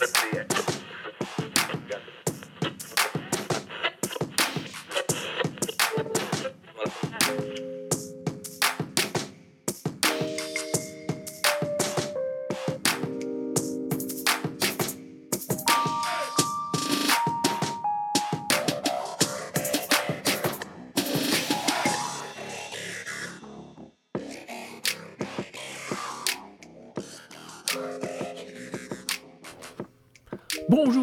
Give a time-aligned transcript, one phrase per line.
[0.00, 0.57] Let's see it.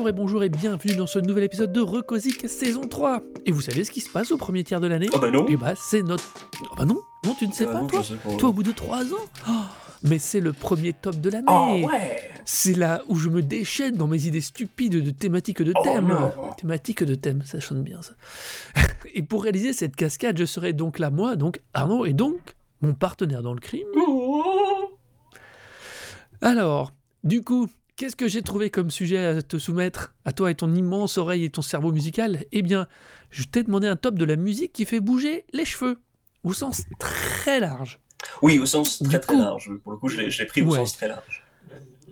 [0.05, 3.23] Bonjour et bonjour et bienvenue dans ce nouvel épisode de Recosic saison 3.
[3.47, 5.47] Et vous savez ce qui se passe au premier tiers de l'année Oh bah non
[5.49, 6.31] Eh bah c'est notre...
[6.61, 8.35] Oh bah non, non tu ne sais Bah pas non, toi je sais pas.
[8.35, 9.51] Toi au bout de 3 ans Oh,
[10.03, 13.95] Mais c'est le premier top de l'année Oh ouais C'est là où je me déchaîne
[13.95, 16.07] dans mes idées stupides de thématiques de Oh thèmes.
[16.07, 16.31] non.
[16.55, 18.13] Thématiques de thèmes, ça sonne bien ça.
[19.15, 22.37] et pour réaliser cette cascade, je serai donc là, moi, donc Arnaud, et donc
[22.81, 23.87] mon partenaire dans le crime.
[26.41, 26.91] Alors,
[27.23, 30.74] du coup, qu'est-ce que j'ai trouvé comme sujet à te soumettre à toi et ton
[30.74, 32.46] immense oreille et ton cerveau musical?
[32.52, 32.87] Eh bien,
[33.29, 35.99] je t'ai demandé un top de la musique qui fait bouger les cheveux,
[36.43, 37.99] au sens très large.
[38.41, 39.70] Oui, au sens très très large.
[39.84, 40.79] Pour le coup, je l'ai pris au Ouais.
[40.79, 41.43] sens très large.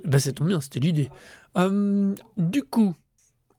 [0.06, 1.10] Bah, c'est tombe bien, c'était l'idée.
[1.56, 2.94] Hum, du coup,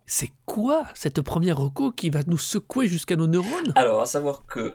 [0.06, 3.72] c'est quoi cette première reco qui va nous secouer jusqu'à nos neurones?
[3.76, 4.74] Alors, à savoir que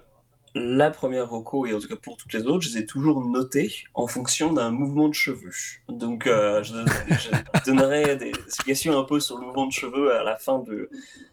[0.55, 3.25] la première roco, et en tout cas pour toutes les autres, je les ai toujours
[3.25, 5.52] notées en fonction d'un mouvement de cheveux.
[5.88, 6.73] Donc, euh, je,
[7.09, 7.30] je
[7.66, 10.89] donnerai des explications un peu sur le mouvement de cheveux à la fin de,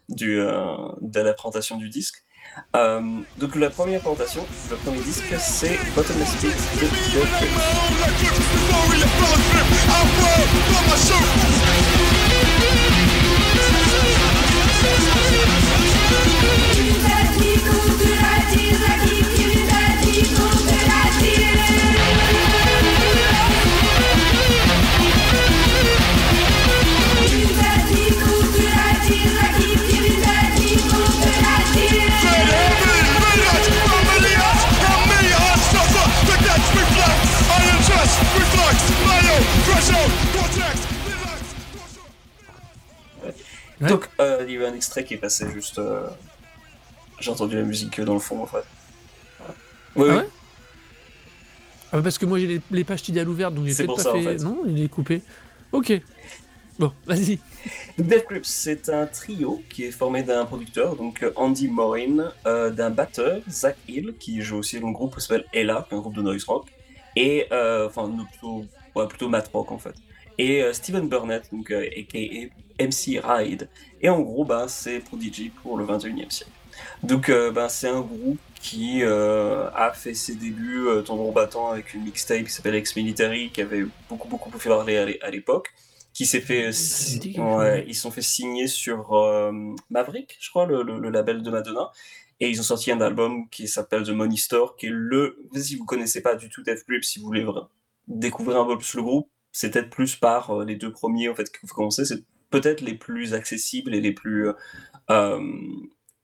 [0.08, 2.24] du, euh, de la présentation du disque.
[2.74, 3.00] Euh,
[3.38, 6.86] donc, la première présentation, le premier disque, c'est Bottomless Pit de.
[43.80, 43.88] Ouais.
[43.88, 45.78] Donc, euh, il y a eu un extrait qui est passé juste.
[45.78, 46.06] euh,
[47.20, 48.64] J'ai entendu la musique dans le fond, en fait.
[49.96, 50.24] Oui, Ah oui.
[51.92, 54.14] Ah, Parce que moi j'ai les, les pages tidales ouvertes, donc j'ai peut-être pas ça,
[54.14, 54.36] en fait...
[54.38, 55.22] Non, il est coupé.
[55.72, 55.92] Ok.
[56.78, 57.38] Bon, vas-y.
[57.96, 62.68] Death Grips, c'est un trio qui est formé d'un producteur, donc euh, Andy Morin, euh,
[62.70, 66.14] d'un batteur, Zach Hill, qui joue aussi dans le groupe qui s'appelle Ella, un groupe
[66.14, 66.66] de noise rock,
[67.14, 69.94] et euh, enfin plutôt, ouais, plutôt math rock en fait,
[70.36, 72.18] et euh, Steven Burnett, donc euh, aka
[72.80, 73.68] MC Ride.
[74.00, 76.50] Et en gros, bah, c'est Prodigy pour le 21e siècle.
[77.02, 81.70] Donc euh, bah, c'est un groupe qui euh, a fait ses débuts euh, tambour battant
[81.70, 85.22] avec une mixtape qui s'appelle Ex Military, qui avait beaucoup beaucoup fait parler à l'é-
[85.22, 85.72] à l'époque,
[86.12, 86.72] qui s'est fait,
[87.58, 89.52] ouais, ils sont fait signer sur euh,
[89.90, 91.90] Maverick, je crois, le, le- le label de Madonna.
[92.40, 95.38] Et ils ont sorti un album qui s'appelle The Money Store, qui est le.
[95.54, 97.46] Si vous connaissez pas du tout Death Grip, si vous voulez
[98.08, 101.50] découvrir un peu plus le groupe, c'est peut-être plus par les deux premiers en fait
[101.50, 102.04] que vous commencez.
[102.04, 104.52] C'est peut-être les plus accessibles et les plus euh,
[105.10, 105.40] euh,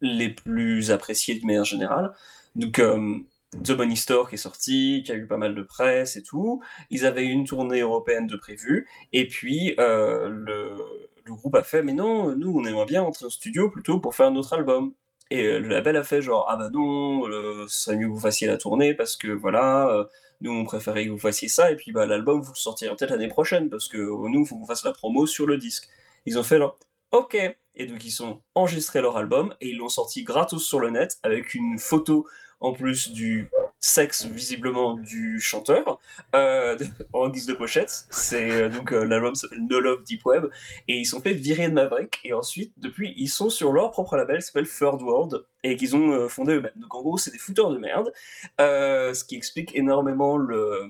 [0.00, 2.12] les plus appréciés de manière générale.
[2.56, 3.18] Donc euh,
[3.64, 6.62] The Money Store qui est sorti, qui a eu pas mal de presse et tout.
[6.90, 8.88] Ils avaient une tournée européenne de prévue.
[9.12, 10.76] Et puis, le,
[11.24, 14.14] le groupe a fait, mais non, nous, on aimerait bien entrer en studio plutôt pour
[14.14, 14.94] faire notre album.
[15.30, 18.46] Et le label a fait genre, ah bah non, euh, ce mieux que vous fassiez
[18.46, 20.08] la tournée parce que voilà,
[20.40, 21.70] nous, on préférait que vous fassiez ça.
[21.70, 24.56] Et puis, bah, l'album, vous le sortirez peut-être l'année prochaine parce que nous, il faut
[24.56, 25.88] qu'on fasse la promo sur le disque.
[26.26, 26.78] Ils ont fait genre,
[27.10, 27.36] ok.
[27.74, 31.18] Et donc, ils ont enregistré leur album et ils l'ont sorti gratos sur le net
[31.22, 32.26] avec une photo
[32.60, 33.50] en plus du
[33.80, 35.98] sexe visiblement du chanteur
[36.36, 36.78] euh,
[37.12, 38.06] en guise de pochette.
[38.10, 40.46] C'est euh, donc euh, l'album s'appelle No Love Deep Web
[40.86, 44.16] et ils sont fait virer de Maverick et ensuite depuis ils sont sur leur propre
[44.16, 46.72] label qui s'appelle Third World et qu'ils ont fondé eux-mêmes.
[46.76, 48.12] Donc en gros c'est des fouteurs de merde,
[48.58, 50.88] ce qui explique énormément le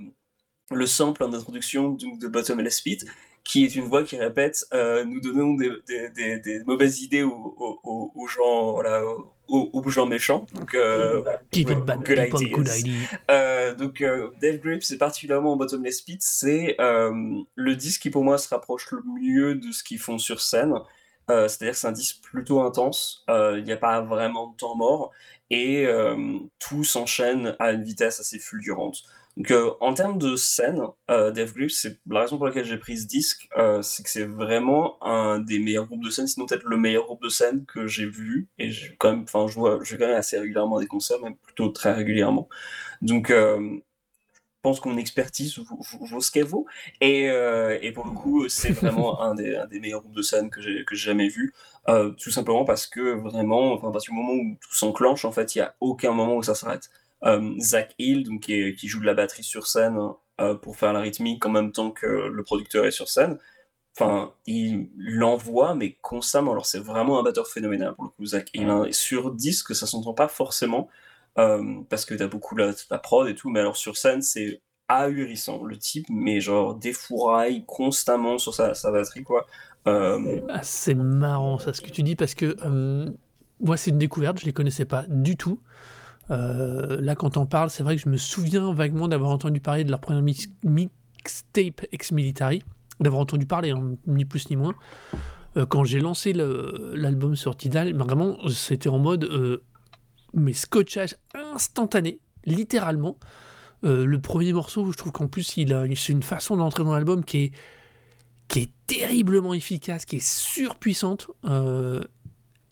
[0.71, 3.05] le sample en introduction de Bottomless Pit
[3.45, 7.23] qui est une voix qui répète euh, nous donnons des, des, des, des mauvaises idées
[7.23, 9.03] aux, aux, aux- aux gens voilà
[9.49, 11.23] aux, aux gens méchants donc euh,
[11.53, 12.57] it bad good people, ideas.
[12.57, 13.09] good idea.
[13.31, 18.39] Euh, donc, euh, Death Grips, c'est particulièrement Bottomless Pit, c'est le disque qui pour moi
[18.39, 20.75] se rapproche le mieux de ce qu'ils font sur scène.
[21.29, 25.11] C'est-à-dire que c'est un disque plutôt intense, il n'y a pas vraiment de temps mort,
[25.51, 25.87] et
[26.59, 29.03] tout s'enchaîne à une vitesse assez fulgurante.
[29.37, 32.99] Donc, euh, en termes de scène, euh, Grips, c'est la raison pour laquelle j'ai pris
[32.99, 36.65] ce disque, euh, c'est que c'est vraiment un des meilleurs groupes de scène, sinon peut-être
[36.65, 39.79] le meilleur groupe de scène que j'ai vu, et j'ai quand même, enfin, je vois,
[39.83, 42.49] je vais quand même assez régulièrement à des concerts, même plutôt très régulièrement.
[43.01, 43.79] Donc, euh,
[44.63, 46.67] pense que mon expertise vaut, ce qu'elle vaut.
[47.01, 50.51] Et, et, pour le coup, c'est vraiment un des, un des, meilleurs groupes de scène
[50.51, 51.53] que j'ai jamais vu.
[51.89, 55.59] Tout simplement parce que vraiment, enfin, parce que moment où tout s'enclenche, en fait, il
[55.59, 56.91] n'y a aucun moment où ça s'arrête.
[57.25, 59.99] Euh, Zach Hill, donc, qui, joue de la batterie sur scène
[60.41, 63.39] euh, pour faire la rythmique en même temps que le producteur est sur scène,
[63.97, 66.53] enfin, il l'envoie, mais constamment.
[66.53, 68.69] Alors, c'est vraiment un batteur phénoménal pour le coup, Zach Hill.
[68.69, 68.87] Hein.
[68.91, 70.89] Sur disque, ça s'entend pas forcément.
[71.39, 74.61] Euh, parce que t'as beaucoup la, la, prod et tout, mais alors sur scène, c'est
[74.89, 75.65] ahurissant.
[75.65, 79.47] Le type, mais genre défouraille constamment sur sa, batterie, quoi.
[79.87, 80.19] Ah,
[80.63, 82.55] c'est marrant ça, ce que tu dis, parce que
[83.61, 85.61] moi, c'est une découverte, je les connaissais pas du tout.
[86.31, 89.85] Euh, là, quand on parle, c'est vrai que je me souviens vaguement d'avoir entendu parler
[89.85, 92.63] de leur premier mix mixtape ex-military,
[93.01, 94.75] d'avoir entendu parler, hein, ni plus ni moins.
[95.57, 99.61] Euh, quand j'ai lancé l'album sur Tidal, vraiment, c'était en mode
[100.35, 103.19] mais scotchage instantané, littéralement.
[103.85, 106.95] Euh, le premier morceau, je trouve qu'en plus, il a, c'est une façon d'entrer dans
[106.95, 107.53] l'album qui est,
[108.49, 111.29] qui est terriblement efficace, qui est surpuissante.
[111.45, 112.03] Euh,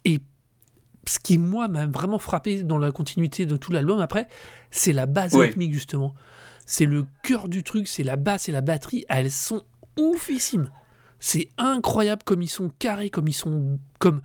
[0.05, 0.21] et
[1.11, 4.29] ce qui, moi, m'a vraiment frappé dans la continuité de tout l'album, après,
[4.71, 6.15] c'est la base rythmique, justement.
[6.67, 9.05] C'est le cœur du truc, c'est la basse et la batterie.
[9.09, 9.65] Elles sont
[9.99, 10.71] oufissimes.
[11.19, 13.81] C'est incroyable comme ils sont carrés, comme ils sont.
[13.99, 14.23] comme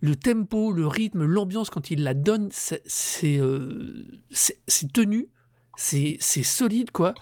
[0.00, 2.82] le tempo, le rythme, l'ambiance quand il la donne, c'est
[3.24, 4.04] euh,
[4.92, 5.28] tenu,
[5.76, 7.14] c'est solide quoi.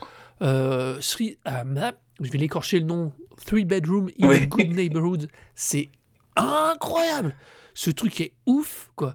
[0.42, 3.12] Euh, euh je vais l'écorcher le nom,
[3.46, 5.90] Three Bedroom in a Good Neighborhood, c'est
[6.34, 7.36] incroyable.
[7.76, 9.14] Ce truc est ouf quoi.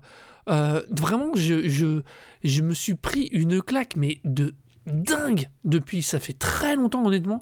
[0.50, 2.02] Euh, vraiment, je, je,
[2.44, 4.56] je, me suis pris une claque, mais de
[4.88, 6.02] dingue depuis.
[6.02, 7.42] Ça fait très longtemps honnêtement.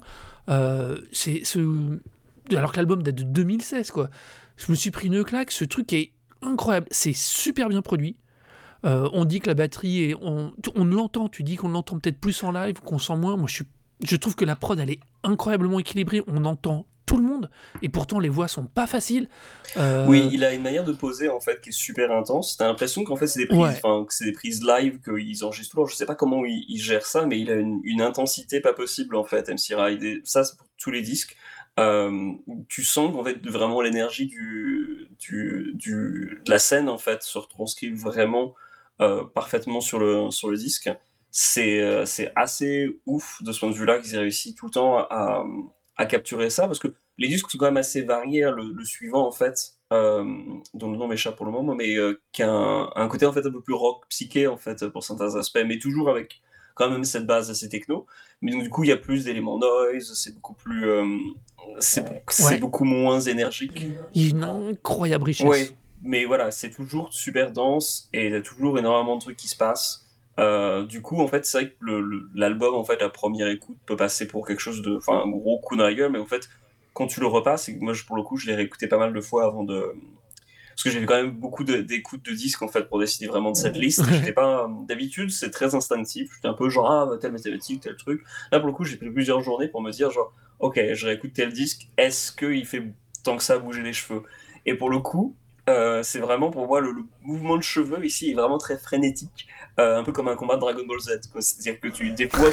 [1.12, 2.00] c'est ce
[2.50, 4.10] alors que l'album date de 2016 quoi
[4.60, 5.50] je me suis pris une claque.
[5.50, 6.12] Ce truc est
[6.42, 6.86] incroyable.
[6.90, 8.16] C'est super bien produit.
[8.84, 10.14] Euh, on dit que la batterie est.
[10.20, 13.36] On, on l'entend, tu dis qu'on l'entend peut-être plus en live, qu'on sent moins.
[13.36, 13.62] Moi, je,
[14.02, 16.22] je trouve que la prod, elle est incroyablement équilibrée.
[16.26, 17.50] On entend tout le monde.
[17.82, 19.28] Et pourtant, les voix sont pas faciles.
[19.76, 22.56] Euh, oui, il a une manière de poser, en fait, qui est super intense.
[22.56, 23.80] T'as l'impression qu'en fait, c'est des prises,
[24.10, 25.88] c'est des prises live, qu'ils enregistrent toujours.
[25.88, 28.72] Je sais pas comment il, il, gère ça, mais il a une, une, intensité pas
[28.72, 30.20] possible, en fait, MC Ride.
[30.24, 31.36] ça, c'est pour tous les disques.
[31.78, 32.32] Euh,
[32.68, 37.38] tu sens qu'en fait vraiment l'énergie du, du, du, de la scène en fait se
[37.38, 38.54] retranscrit vraiment
[39.00, 40.90] euh, parfaitement sur le, sur le disque.
[41.30, 44.72] C'est euh, c'est assez ouf de ce point de vue-là qu'ils aient réussi tout le
[44.72, 45.44] temps à, à,
[46.06, 46.88] capturer ça parce que
[47.18, 48.44] les disques sont quand même assez variés.
[48.44, 48.54] Hein.
[48.56, 50.24] Le, suivant en fait, euh,
[50.74, 51.96] dont le nom m'échappe pour le moment, mais
[52.32, 55.04] qui a un, un, côté en fait un peu plus rock psyché en fait pour
[55.04, 56.40] certains aspects, mais toujours avec
[56.74, 58.06] quand même cette base assez techno.
[58.42, 60.88] Mais donc, du coup, il y a plus d'éléments noise, c'est beaucoup plus.
[60.88, 61.04] Euh,
[61.78, 63.86] c'est beaucoup moins énergique.
[64.14, 65.46] Il y a une incroyable richesse.
[65.46, 65.70] Ouais,
[66.02, 69.48] mais voilà, c'est toujours super dense et il y a toujours énormément de trucs qui
[69.48, 70.06] se passent.
[70.40, 71.84] Euh, du coup, en fait, c'est vrai que
[72.34, 74.96] l'album, en fait, la première écoute peut passer pour quelque chose de.
[74.96, 76.48] Enfin, un gros coup de rigueur, mais en fait,
[76.94, 79.20] quand tu le repasses, et moi, pour le coup, je l'ai réécouté pas mal de
[79.20, 79.94] fois avant de,
[80.82, 83.56] parce que j'ai quand même beaucoup d'écoutes de, disques en fait pour décider vraiment de
[83.56, 84.02] cette liste.
[84.34, 86.30] pas d'habitude, c'est très instinctif.
[86.34, 88.22] J'étais un peu genre ah telle mathématique, tel truc.
[88.50, 91.34] Là pour le coup, j'ai pris plusieurs journées pour me dire genre ok, je réécoute
[91.34, 91.90] tel disque.
[91.98, 94.22] Est-ce qu'il fait tant que ça bouger les cheveux?
[94.64, 95.36] Et pour le coup,
[95.70, 99.46] euh, c'est vraiment pour moi le, mouvement de cheveux ici est vraiment très frénétique,
[99.78, 101.20] euh, un peu comme un combat de Dragon Ball Z.
[101.38, 102.50] C'est-à-dire que tu déploies,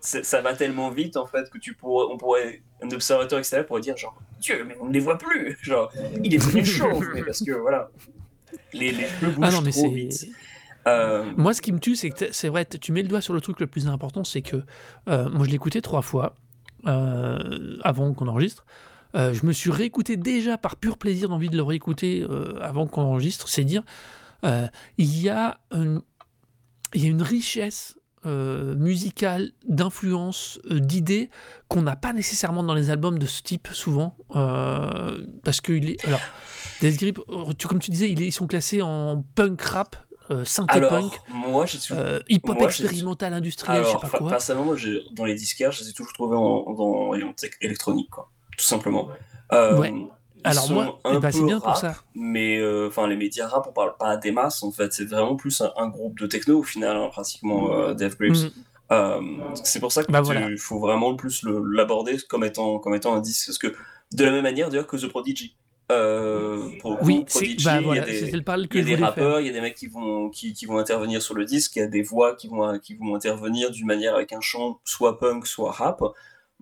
[0.00, 3.80] ça va tellement vite en fait que tu pourrais, on pourrait, un observateur extérieur pourrait
[3.80, 5.90] dire genre Dieu, mais on ne les voit plus, genre
[6.22, 7.90] il est devenu chaud, mais parce que voilà,
[8.72, 10.28] les, les cheveux bougent ah non, mais trop vite.
[10.86, 13.32] Euh, moi, ce qui me tue, c'est que c'est vrai, tu mets le doigt sur
[13.32, 14.56] le truc le plus important, c'est que
[15.06, 16.34] moi je l'ai écouté trois fois
[16.84, 18.66] avant qu'on enregistre.
[19.14, 22.86] Euh, je me suis réécouté déjà par pur plaisir d'envie de le réécouter euh, avant
[22.86, 23.48] qu'on enregistre.
[23.48, 23.82] C'est dire,
[24.44, 24.66] euh,
[24.98, 26.02] il, y a une,
[26.94, 31.28] il y a une richesse musicale, d'influence, d'idées
[31.68, 34.16] qu'on n'a pas nécessairement dans les albums de ce type souvent.
[34.30, 36.22] parce que il est, alors,
[36.80, 37.20] Death Grip,
[37.68, 39.96] comme tu disais, ils sont classés en punk rap,
[40.44, 41.66] synthé punk, moi,
[42.30, 44.30] hip hop expérimental industriel, je sais pas quoi.
[44.30, 44.76] Personnellement, moi,
[45.12, 47.12] dans les disquaires, je les ai toujours trouvés en, dans
[47.60, 49.08] électronique, quoi tout simplement.
[49.52, 49.92] Euh, ouais.
[50.44, 51.96] Alors moi, ben, c'est bien pour ça.
[52.14, 54.92] Mais euh, enfin, les médias rap, on parle pas des masses en fait.
[54.92, 58.44] C'est vraiment plus un, groupe de techno au final, hein, pratiquement euh, Death Grips.
[58.44, 58.50] Mm.
[58.92, 59.20] Euh,
[59.54, 60.22] c'est pour ça qu'il bah,
[60.58, 61.42] faut vraiment le plus
[61.72, 63.74] l'aborder comme étant comme étant un disque, parce que
[64.12, 65.56] de la même manière d'ailleurs que The Prodigy.
[65.88, 69.40] pour oui, Prodigy, bah, voilà, il y a des, le il y a des rappeurs,
[69.40, 71.78] il y a des mecs qui vont, qui, qui, vont intervenir sur le disque, il
[71.78, 75.18] y a des voix qui vont, qui vont intervenir d'une manière avec un chant soit
[75.18, 76.02] punk, soit rap.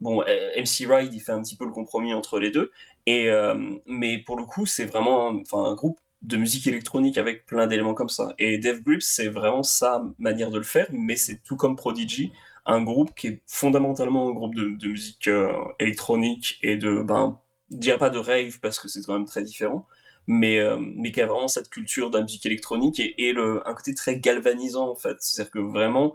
[0.02, 2.72] Bon, euh, MC Ride, il fait un petit peu le compromis entre les deux.
[3.06, 3.54] Et, euh,
[3.86, 7.94] mais pour le coup, c'est vraiment enfin, un groupe de musique électronique avec plein d'éléments
[7.94, 8.34] comme ça.
[8.38, 12.32] Et Dev Grips, c'est vraiment sa manière de le faire, mais c'est tout comme Prodigy,
[12.66, 15.30] un groupe qui est fondamentalement un groupe de, musique
[15.78, 17.38] électronique et de, ben,
[17.70, 19.86] je dirais pas de rave parce que c'est quand même très différent,
[20.26, 20.60] mais,
[20.96, 24.18] mais qui a vraiment cette culture de la musique électronique et, le, un côté très
[24.18, 25.16] galvanisant en fait.
[25.20, 26.14] C'est-à-dire que vraiment,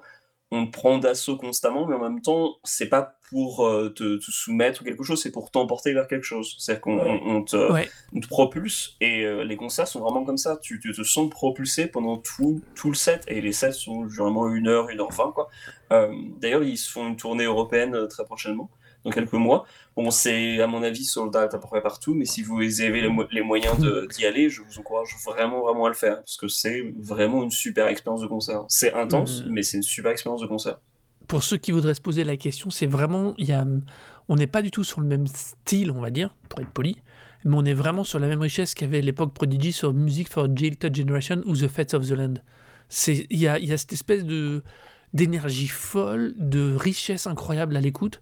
[0.52, 4.86] on prend d'assaut constamment, mais en même temps, c'est pas pour euh, te, soumettre ou
[4.86, 6.56] quelque chose, c'est pour t'emporter vers quelque chose.
[6.58, 10.58] C'est-à-dire qu'on te, propulse et euh, les concerts sont vraiment comme ça.
[10.62, 14.70] Tu, te sens propulsé pendant tout, tout le set et les sets sont généralement une
[14.70, 15.32] heure, une heure vingt.
[15.34, 15.50] Quoi.
[15.92, 18.70] Euh, d'ailleurs, ils se font une tournée européenne très prochainement
[19.04, 19.66] dans quelques mois.
[19.96, 23.02] Bon, c'est à mon avis sold out à peu près partout, mais si vous avez
[23.32, 23.78] les, moyens
[24.16, 27.52] d'y aller, je vous encourage vraiment, vraiment à le faire, parce que c'est vraiment une
[27.52, 28.64] super expérience de concert.
[28.68, 29.52] C'est intense, mhm.
[29.52, 30.80] mais c'est une super expérience de concert.
[31.28, 33.66] Pour ceux qui voudraient se poser la question, c'est vraiment, y a,
[34.30, 36.98] on n'est pas du tout sur le même style, on va dire, pour être poli,
[37.44, 40.96] mais on est vraiment sur la même richesse qu'avait l'époque Prodigy sur Music for Jilted
[40.96, 42.34] Generation ou The Fates of the Land.
[43.08, 44.64] Il y a, y a cette espèce de
[45.14, 48.22] d'énergie folle, de richesse incroyable à l'écoute.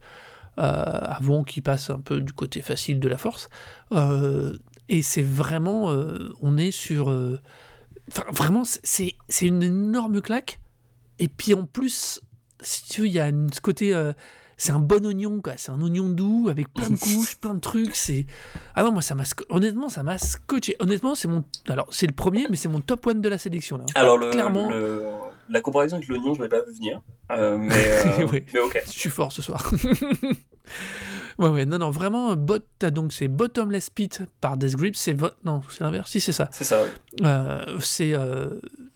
[0.57, 0.62] Euh,
[1.01, 3.50] avant qu'il passe un peu du côté facile de la force.
[3.91, 4.57] Euh,
[4.88, 7.13] et c'est vraiment, euh, on est sur,
[8.31, 10.62] vraiment, c'est une énorme claque.
[11.19, 12.21] Et puis en plus,
[12.62, 13.93] si tu veux, il y a ce côté
[14.57, 15.53] c'est un bon oignon, quoi.
[15.57, 17.95] C'est un oignon doux avec plein de couches, plein de trucs.
[17.95, 18.25] C'est
[18.75, 20.75] ah non, moi ça m'a honnêtement ça m'a scotché.
[20.79, 23.77] Honnêtement, c'est mon alors c'est le premier, mais c'est mon top one de la sélection
[23.77, 23.85] là.
[23.95, 24.69] Alors clairement,
[25.50, 27.74] la comparaison avec l'oignon, je l'ai pas vu venir, euh, mais,
[28.20, 28.82] euh, mais ok.
[28.86, 29.72] Je suis fort ce soir.
[31.38, 32.60] ouais ouais non non vraiment bot
[32.92, 36.50] donc c'est Bottomless Pit par Death Grip c'est non c'est l'inverse si c'est ça.
[36.52, 36.84] C'est ça.
[37.22, 38.14] Euh, c'est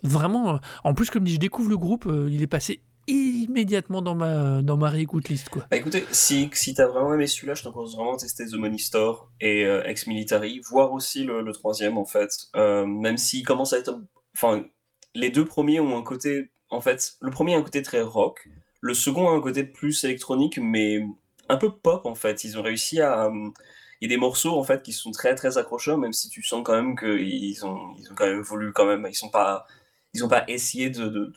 [0.04, 4.62] vraiment en plus comme dit je découvre le groupe il est passé immédiatement dans ma,
[4.62, 5.50] dans ma réécoute liste.
[5.50, 5.66] Quoi.
[5.72, 8.78] Bah écoutez, si, si t'as vraiment aimé celui-là, je t'encourage vraiment à tester The Money
[8.78, 12.30] Store et Ex Military, voire aussi le, troisième en fait.
[12.56, 14.00] Même s'il commence à être.
[14.36, 14.64] Enfin,
[15.16, 16.50] les deux premiers ont un côté.
[16.70, 18.48] En fait, le premier a un côté très rock,
[18.82, 21.06] le second a un côté plus électronique, mais
[21.50, 22.44] un peu pop en fait.
[22.44, 23.30] Ils ont réussi à.
[24.02, 26.42] Il y a des morceaux en fait qui sont très très accrocheurs, même si tu
[26.44, 29.06] sens quand même qu'ils ont, ils ont quand même voulu quand même.
[29.10, 29.66] Ils sont pas.
[30.14, 31.34] Ils pas essayé de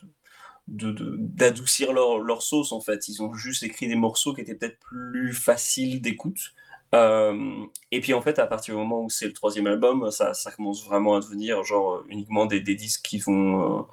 [0.67, 3.09] d'adoucir de, leur, leur, sauce en fait.
[3.09, 6.53] Ils ont juste écrit des morceaux qui étaient peut-être plus faciles d'écoute.
[6.93, 10.33] Euh, et puis en fait, à partir du moment où c'est le troisième album, ça,
[10.55, 13.83] commence vraiment à devenir genre uniquement des, disques qui vont, euh,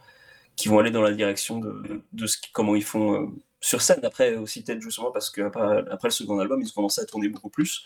[0.57, 3.27] qui vont aller dans la direction de, de ce comment ils font euh,
[3.61, 4.05] sur scène.
[4.05, 7.29] Après aussi peut-être justement parce qu'après après le second album, ils ont commencé à tourner
[7.29, 7.85] beaucoup plus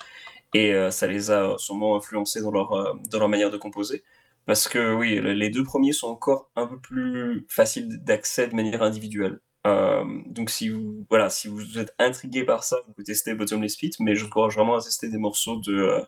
[0.55, 4.05] et ça les a sûrement influencés dans leur, dans leur manière de composer.
[4.47, 8.83] Parce que oui, les deux premiers sont encore un peu plus faciles d'accès de manière
[8.83, 9.41] individuelle.
[9.67, 13.77] Euh, donc si vous, voilà, si vous êtes intrigué par ça, vous pouvez tester Bottomless
[13.77, 16.01] Pit, mais je encourage vraiment à tester des morceaux de, euh,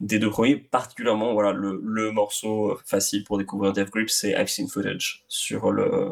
[0.00, 4.48] des deux premiers, particulièrement voilà, le, le morceau facile pour découvrir Death Grip, c'est I've
[4.48, 6.10] Seen Footage sur le,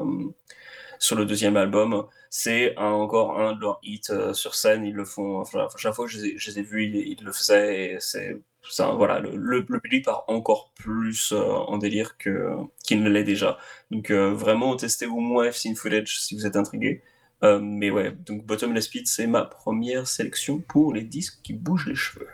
[0.99, 2.07] sur le deuxième album.
[2.31, 6.07] C'est encore un de leurs hits euh, sur scène, ils le font, enfin, chaque fois
[6.07, 8.37] que je les ai, vus, ils, le faisaient, et c'est
[8.69, 13.25] ça, voilà, le, le, public part encore plus euh, en délire que, qu'il ne l'est
[13.25, 13.59] déjà.
[13.91, 17.03] Donc euh, vraiment, testez au moins F-Scene Footage si vous êtes intrigué.
[17.43, 21.87] Euh, mais ouais, donc Bottomless Pit, c'est ma première sélection pour les disques qui bougent
[21.87, 22.29] les cheveux.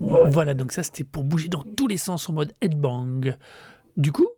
[0.00, 3.36] Voilà, donc ça c'était pour bouger dans tous les sens en mode headbang.
[3.96, 4.28] Du coup,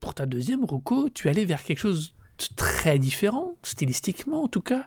[0.00, 4.60] pour ta deuxième, Rocco, tu allais vers quelque chose de très différent, stylistiquement en tout
[4.60, 4.86] cas.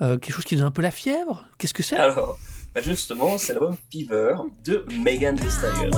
[0.00, 1.46] quelque chose qui donne un peu la fièvre.
[1.58, 1.96] Qu'est-ce que c'est?
[1.96, 2.38] Alors,
[2.76, 5.90] bah justement, c'est l'album Fever de Megan Thee Stallion.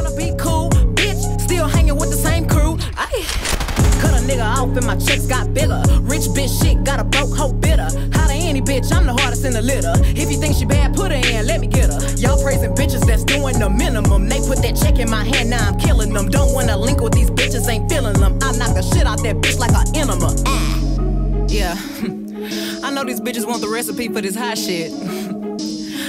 [4.01, 5.83] Cut a nigga off and my checks got bigger.
[6.03, 7.89] Rich bitch shit got a broke hoe bitter.
[8.13, 9.93] How to any bitch, I'm the hardest in the litter.
[10.15, 11.99] If you think she bad, put her in, let me get her.
[12.17, 14.29] Y'all praising bitches that's doing the minimum.
[14.29, 16.29] They put that check in my hand, now I'm killing them.
[16.29, 18.39] Don't wanna link with these bitches, ain't feeling them.
[18.41, 20.33] I knock the shit out that bitch like an enema.
[20.47, 20.79] Ah.
[21.49, 21.75] Yeah.
[22.87, 24.93] I know these bitches want the recipe for this hot shit.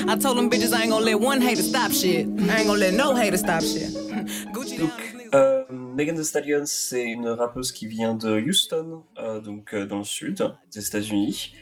[0.10, 2.26] I told them bitches I ain't gonna let one hater stop shit.
[2.26, 3.94] I ain't gonna let no hater stop shit.
[4.52, 4.90] Gucci donc,
[5.36, 10.00] euh, Megan Thee Stallion, c'est une rappeuse qui vient de Houston, euh, donc euh, dans
[10.00, 11.54] le sud des États-Unis.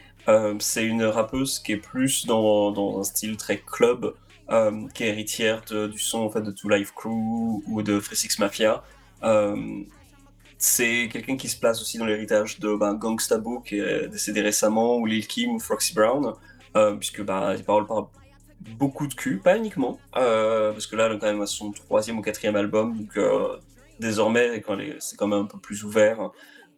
[0.60, 4.14] C'est une rappeuse qui est plus dans, dans un style très club,
[4.94, 8.16] qui est héritière de, du son en fait, de Two Life Crew ou de Free
[8.16, 8.82] Six Mafia.
[10.56, 14.40] c'est quelqu'un qui se place aussi dans l'héritage de ben, Gangsta Boo, qui est décédé
[14.40, 16.32] récemment, ou Lil Kim ou Foxy Brown,
[16.98, 18.10] puisque ben, il parle par
[18.76, 22.56] beaucoup de cul, pas uniquement, euh, parce que là, quand même, son troisième ou quatrième
[22.56, 23.56] album, donc euh,
[24.00, 24.62] désormais,
[24.98, 26.30] c'est quand même un peu plus ouvert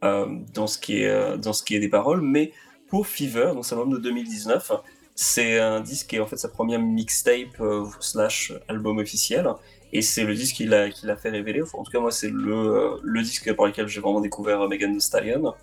[0.04, 2.20] euh, dans, ce qui est, dans ce qui est des paroles.
[2.20, 2.52] Mais
[2.88, 4.72] pour Fever, donc un album de 2019,
[5.14, 7.62] c'est un disque qui est en fait sa première mixtape
[8.00, 9.48] slash album officiel.
[9.92, 11.62] Et c'est le disque qui l'a, l'a fait révéler.
[11.62, 15.00] en tout cas, moi, c'est le, le disque par lequel j'ai vraiment découvert Megan Thee
[15.00, 15.54] Stallion.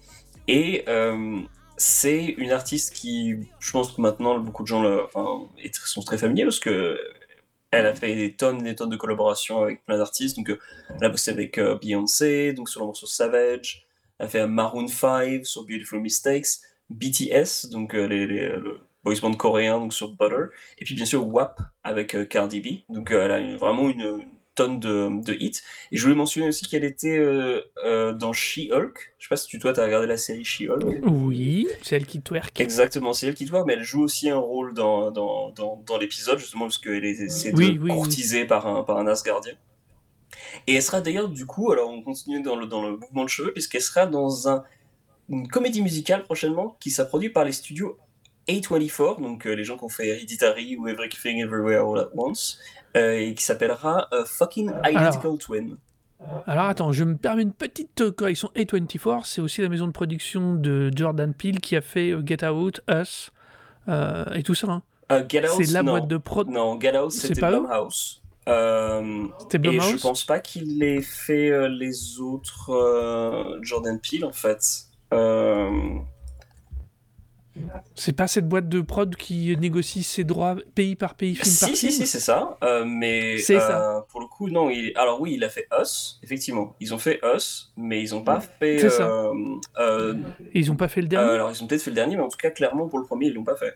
[0.49, 0.83] Et
[1.77, 5.03] c'est une artiste qui, je pense que maintenant beaucoup de gens le,
[5.71, 6.99] sont très familiers parce que
[7.71, 10.37] elle a fait des tonnes et des tonnes de collaborations avec plein d'artistes.
[10.37, 10.59] Donc, euh,
[10.95, 13.85] elle a bossé avec euh, Beyoncé, donc sur le morceau Savage.
[14.19, 16.47] Elle a fait un Maroon 5 sur Beautiful Mistakes.
[16.89, 20.45] BTS, donc euh, les, le boys band coréen, donc sur Butter.
[20.77, 22.93] Et puis bien sûr WAP avec Cardi B.
[22.93, 24.25] Donc, elle a vraiment une,
[24.57, 25.61] tonnes de, de, hits.
[25.91, 29.13] Et je voulais mentionner aussi qu'elle était euh, euh, dans She-Hulk.
[29.17, 31.05] Je sais pas si tu, toi, tu as regardé la série She-Hulk.
[31.05, 32.59] Oui, c'est elle qui twerk.
[32.59, 35.97] Exactement, c'est elle qui twerk, mais elle joue aussi un rôle dans, dans, dans, dans
[35.97, 39.53] l'épisode, justement, parce qu'elle est courtiser par, un, par un Asgardien.
[40.65, 43.29] Et elle sera d'ailleurs, du coup, alors on continue dans le, dans le mouvement de
[43.29, 44.63] cheveux, puisqu'elle sera dans un,
[45.29, 47.97] une comédie musicale prochainement qui sera produite par les studios
[48.47, 52.59] A24, donc euh, les gens qui ont fait Hereditary ou Everything Everywhere All at Once,
[52.95, 55.77] et qui s'appellera euh, Fucking Identical Twin.
[56.47, 58.49] Alors attends, je me permets une petite correction.
[58.55, 62.81] A24, c'est aussi la maison de production de Jordan Peele qui a fait Get Out,
[62.89, 63.31] Us
[63.87, 64.67] et tout ça.
[64.67, 64.81] Hein.
[65.29, 66.49] c'est la boîte de prod.
[66.49, 68.23] Non, Get Out, c'était Blumhouse.
[68.49, 74.87] Euh, et je pense pas qu'il ait fait les autres Jordan Peele en fait.
[77.95, 81.65] C'est pas cette boîte de prod qui négocie ses droits pays par pays, film si,
[81.65, 82.57] par si, Si, c'est ça.
[82.63, 84.69] Euh, mais euh, pour le coup, non.
[84.69, 84.91] Il...
[84.95, 86.75] Alors oui, il a fait Us, effectivement.
[86.79, 88.79] Ils ont fait Us, mais ils ont pas fait.
[88.79, 89.31] C'est ça.
[89.79, 90.15] Euh,
[90.53, 91.31] ils ont pas fait le dernier.
[91.31, 93.27] alors ils ont peut-être fait le dernier, mais en tout cas, clairement pour le premier,
[93.27, 93.75] ils l'ont pas fait.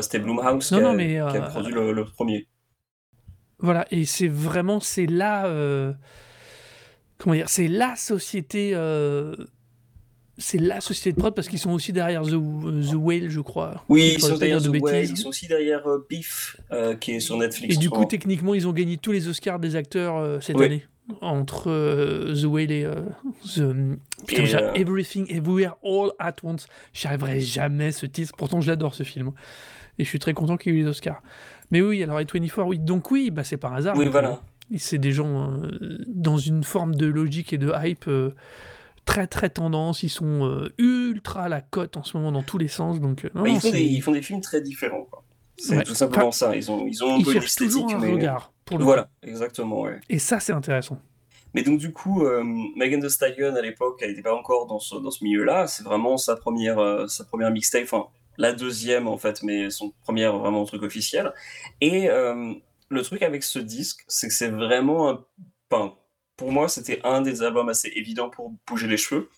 [0.00, 2.46] C'était Blumhouse qui, a, produit le, premier.
[3.58, 5.44] Voilà, et c'est vraiment c'est là.
[7.18, 8.74] Comment dire C'est la société
[10.42, 13.84] c'est la société de prod parce qu'ils sont aussi derrière The, The Whale, je crois.
[13.88, 17.20] Oui, ils sont derrière The Whale, ils sont aussi derrière euh, Beef, euh, qui est
[17.20, 17.74] sur Netflix.
[17.74, 20.84] Et du coup, techniquement, ils ont gagné tous les Oscars des acteurs euh, cette année.
[21.20, 22.88] Entre The Whale et
[23.56, 23.74] The...
[24.26, 26.66] Putain, Everything Everywhere All at Once.
[26.92, 28.32] J'arriverai jamais ce titre.
[28.36, 29.32] Pourtant, je l'adore ce film.
[29.98, 31.20] Et je suis très content qu'il y ait eu les Oscars.
[31.70, 32.78] Mais oui, alors A24, oui.
[32.78, 33.96] Donc oui, bah, c'est par hasard.
[33.96, 34.40] Oui, voilà.
[34.78, 35.60] C'est des gens
[36.06, 38.08] dans une forme de logique et de hype
[39.04, 42.58] très très tendance, ils sont euh, ultra à la cote en ce moment dans tous
[42.58, 43.00] les sens.
[43.00, 45.08] Donc, euh, ils, font des, ils, font des, films très différents.
[45.56, 46.56] C'est tout simplement ça.
[46.56, 47.36] Ils ont, ils ont un peu.
[47.36, 49.82] Un regard pour le voilà, exactement.
[49.82, 50.00] Ouais.
[50.08, 50.98] Et ça, c'est intéressant.
[51.54, 52.42] Mais donc, du coup, euh,
[52.76, 55.66] Megan Thee Stallion, à l'époque, elle n'était pas encore dans ce, dans ce milieu-là.
[55.66, 58.06] C'est vraiment sa première, sa première mixtape, enfin,
[58.38, 61.32] la deuxième, en fait, mais son premier vraiment truc officiel.
[61.82, 65.24] Et le truc avec ce disque, c'est que c'est vraiment un.
[65.70, 65.94] Enfin,
[66.42, 69.30] pour moi, c'était un des albums assez évidents pour bouger les cheveux.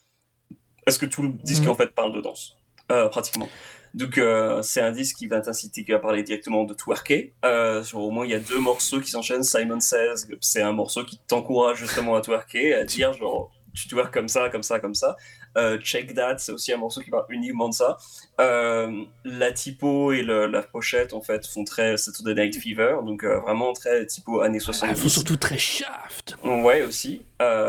[0.86, 1.68] Parce que tout le disque, mhm.
[1.68, 2.56] en fait, parle de danse,
[2.90, 3.46] euh, pratiquement.
[3.92, 7.34] Donc, euh, c'est un disque qui va t'inciter à parler directement de twerker.
[7.44, 9.42] Euh, au moins, il y a deux morceaux qui s'enchaînent.
[9.42, 14.10] Simon Says, c'est un morceau qui t'encourage justement à twerker, à dire genre, tu twerk
[14.10, 15.14] comme ça, comme ça, comme ça.
[15.56, 17.96] Euh, Check That, c'est aussi un morceau qui parle uniquement de ça.
[18.40, 23.38] Euh, la typo et la pochette, en fait, font très Saturday Night Fever, donc euh,
[23.40, 25.00] vraiment très typo années 70.
[25.04, 26.36] Ah, surtout très shaft.
[26.44, 27.24] Ouais, aussi.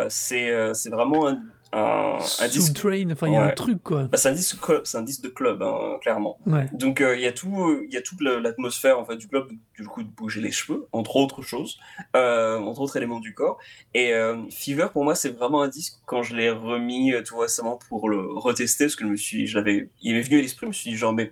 [0.09, 1.41] c'est vraiment un,
[1.75, 2.73] un, un disque.
[2.75, 4.03] Train, enfin, il y a un truc, quoi.
[4.03, 6.37] Bah, c'est un disque, c'est un disque de club, hein, clairement.
[6.73, 9.85] Donc, il y a tout, il y a toute l'atmosphère, en fait, du club, du
[9.85, 11.77] coup, de bouger les cheveux, entre autres choses,
[12.13, 13.57] entre autres éléments du corps.
[13.93, 14.13] Et
[14.51, 18.19] Fever, pour moi, c'est vraiment un disque, quand je l'ai remis tout récemment pour le
[18.33, 20.73] retester, parce que je me suis, je l'avais, il m'est venu à l'esprit, je me
[20.73, 21.31] suis dit, genre, mais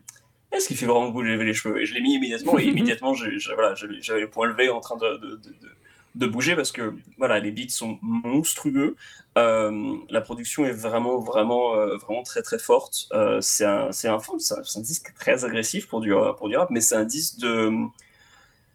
[0.52, 1.82] est-ce qu'il fait vraiment bouger les cheveux?
[1.82, 3.14] Et je l'ai mis immédiatement, et immédiatement,
[3.56, 5.70] voilà, j'avais le point levé en train de, de, de de
[6.15, 8.95] bouger parce que voilà, les beats sont monstrueux.
[9.38, 13.08] Euh, la production est vraiment, vraiment, euh, vraiment très, très forte.
[13.13, 16.82] Euh, c'est un, c'est un, un, disque très agressif pour du, pour du rap, mais
[16.82, 17.71] c'est un disque de.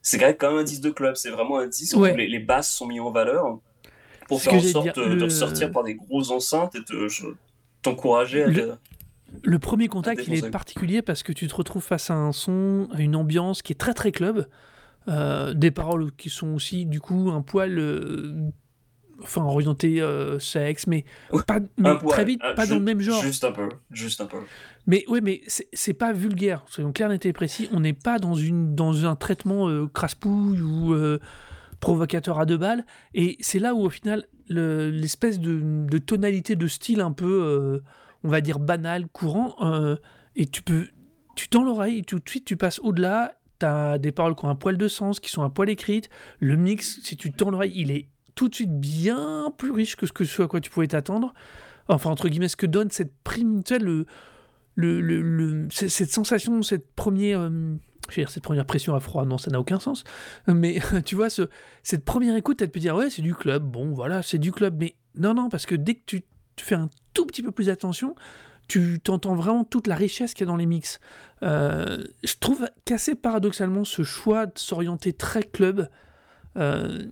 [0.03, 1.17] C'est quand même un disque de club.
[1.17, 3.59] C'est vraiment un disque où les, les, basses sont mises en valeur
[4.27, 7.09] pour faire en sorte de, sortir par des grosses enceintes et de
[7.83, 8.47] t'encourager à.
[8.49, 8.75] Le...
[9.43, 12.89] Le premier contact, il est particulier parce que tu te retrouves face à un son,
[12.93, 14.49] à une ambiance qui est très très club.
[15.09, 18.51] Euh, des paroles qui sont aussi du coup un poil euh,
[19.23, 21.07] enfin orienté euh, sexe mais,
[21.47, 21.61] pas,
[22.09, 23.23] très vite pas dans le même genre.
[23.23, 24.37] juste un peu juste un peu.
[24.87, 27.71] Mais ouais mais c'est pas vulgaire soyons clairs et précis.
[27.73, 30.95] On n'est pas dans une dans un traitement crasse-pouille ou
[31.81, 32.85] provocateur à deux balles.
[33.15, 37.81] Et c'est là où au final l'espèce de, de, tonalité de style un peu
[38.25, 39.57] on va dire banal courant
[40.37, 40.89] et tu peux
[41.35, 44.55] tu tends l'oreille tout de suite tu passes au-delà T'as des paroles qui ont un
[44.55, 46.09] poil de sens, qui sont un poil écrites.
[46.39, 50.07] Le mix, si tu tends l'oreille, il est tout de suite bien plus riche que
[50.07, 51.35] ce, que ce à quoi tu pouvais t'attendre.
[51.89, 54.07] Enfin, entre guillemets, ce que donne cette prime, tu le,
[54.77, 57.77] le, cette sensation, cette première, euh,
[58.11, 60.05] cette première pression à froid, non, ça n'a aucun sens.
[60.47, 61.49] Mais tu vois, ce,
[61.83, 64.77] cette première écoute, elle peut dire, ouais, c'est du club, bon, voilà, c'est du club.
[64.79, 66.23] Mais non, non, parce que dès que tu,
[66.55, 68.15] tu fais un tout petit peu plus attention,
[68.69, 71.01] tu t'entends vraiment toute la richesse qu'il y a dans les mix.
[71.43, 75.89] Euh, je trouve qu'assez paradoxalement, ce choix de s'orienter très club,
[76.57, 77.07] euh,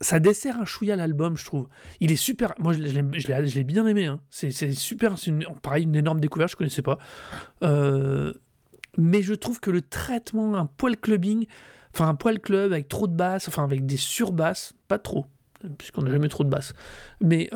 [0.00, 1.68] ça dessert un chouïa l'album, je trouve.
[1.98, 2.54] Il est super.
[2.58, 4.06] Moi, je l'ai bien aimé.
[4.06, 4.20] Hein.
[4.30, 5.18] C'est super.
[5.18, 6.98] C'est pareil, une énorme découverte, je connaissais pas.
[7.62, 8.32] Euh,
[8.96, 11.46] mais je trouve que le traitement, un poil clubbing,
[11.92, 15.26] enfin un poil club avec trop de basses, enfin avec des surbasses, pas trop,
[15.76, 16.72] puisqu'on n'a jamais trop de basses.
[17.20, 17.50] Mais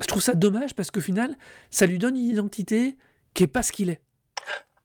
[0.00, 1.36] je trouve ça dommage parce qu'au final,
[1.70, 2.96] ça lui donne une identité
[3.34, 4.00] qui est pas ce qu'il est.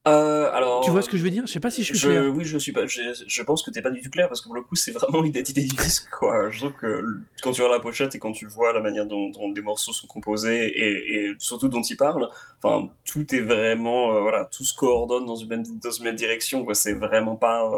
[0.08, 1.46] Euh, alors, tu vois ce que je veux dire?
[1.46, 2.32] Je sais pas si je suis clair.
[2.34, 2.86] Oui, je suis pas.
[2.86, 5.22] Je, pense que t'es pas du tout clair parce que pour le coup, c'est vraiment
[5.22, 6.10] l'identité du disque.
[6.10, 6.50] Quoi.
[6.50, 7.04] Je trouve que
[7.43, 10.08] quand tu vois la pochette et quand tu vois la manière dont, les morceaux sont
[10.08, 12.30] composés et, surtout dont ils parlent,
[12.63, 16.15] enfin, tout est vraiment euh, voilà, tout se coordonne dans une même, dans une même
[16.15, 16.63] direction.
[16.63, 16.74] Quoi.
[16.74, 17.70] C'est vraiment pas.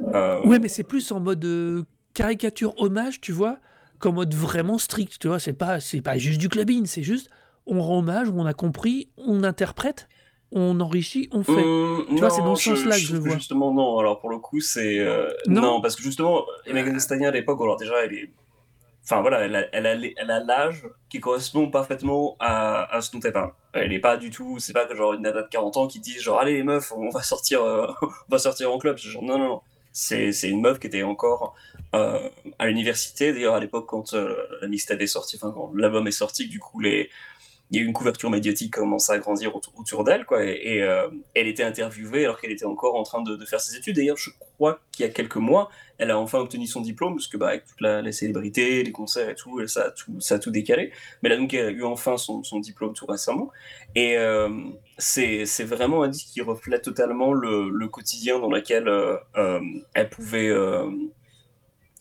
[0.00, 1.84] Euh, ouais, mais c'est plus en mode
[2.14, 3.58] caricature hommage, tu vois
[3.98, 7.30] qu'en mode vraiment strict, tu vois, c'est pas, c'est pas juste du clubbing, c'est juste
[7.66, 10.08] on rend hommage, on a compris, on interprète,
[10.52, 11.52] on enrichit, on fait.
[11.52, 13.34] Mmh, tu vois, c'est dans ce sens-là que je, vois.
[13.34, 13.98] Justement, non.
[13.98, 15.80] Alors pour le coup, c'est euh, non.
[15.80, 18.30] parce que justement, Megan Stania à l'époque, alors déjà, elle est,
[19.04, 23.10] enfin voilà, elle a, elle a, elle a l'âge qui correspond parfaitement à, à ce
[23.10, 23.52] dont elle parle.
[23.72, 25.98] Elle est pas du tout, c'est pas que genre une nana de 40 ans qui
[25.98, 28.96] dit genre allez les meufs, on va sortir, euh, on va sortir en club.
[28.98, 29.60] Genre non non non.
[29.98, 31.54] C'est une meuf qui était encore
[31.94, 32.28] euh,
[32.58, 33.32] à l'université.
[33.32, 36.60] D'ailleurs, à l'époque, quand euh, la mixtape est sortie, enfin, quand l'album est sorti, du
[36.60, 37.08] coup, les,
[37.70, 40.44] il y a eu une couverture médiatique qui commençait à grandir autour, d'elle, quoi.
[40.44, 43.96] Et, euh, elle était interviewée alors qu'elle était encore en train de, faire ses études.
[43.96, 47.26] D'ailleurs, je crois qu'il y a quelques mois, elle a enfin obtenu son diplôme, parce
[47.26, 49.92] que bah, avec toute la, les célébrités, les concerts et tout, ça
[50.30, 50.92] a tout, décalé.
[51.22, 53.50] Mais là, donc, elle a eu enfin son, diplôme tout récemment.
[53.94, 54.48] Et euh,
[54.98, 59.60] c'est vraiment un disque qui reflète totalement le, quotidien dans lequel euh,
[59.94, 60.52] elle pouvait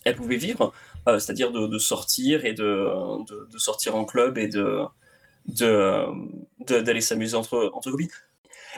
[0.04, 0.72] elle pouvait vivre,
[1.08, 2.88] c'est-à-dire de, sortir et de,
[3.58, 4.84] sortir en club et de,
[6.68, 8.10] d'aller s'amuser entre, entre copines.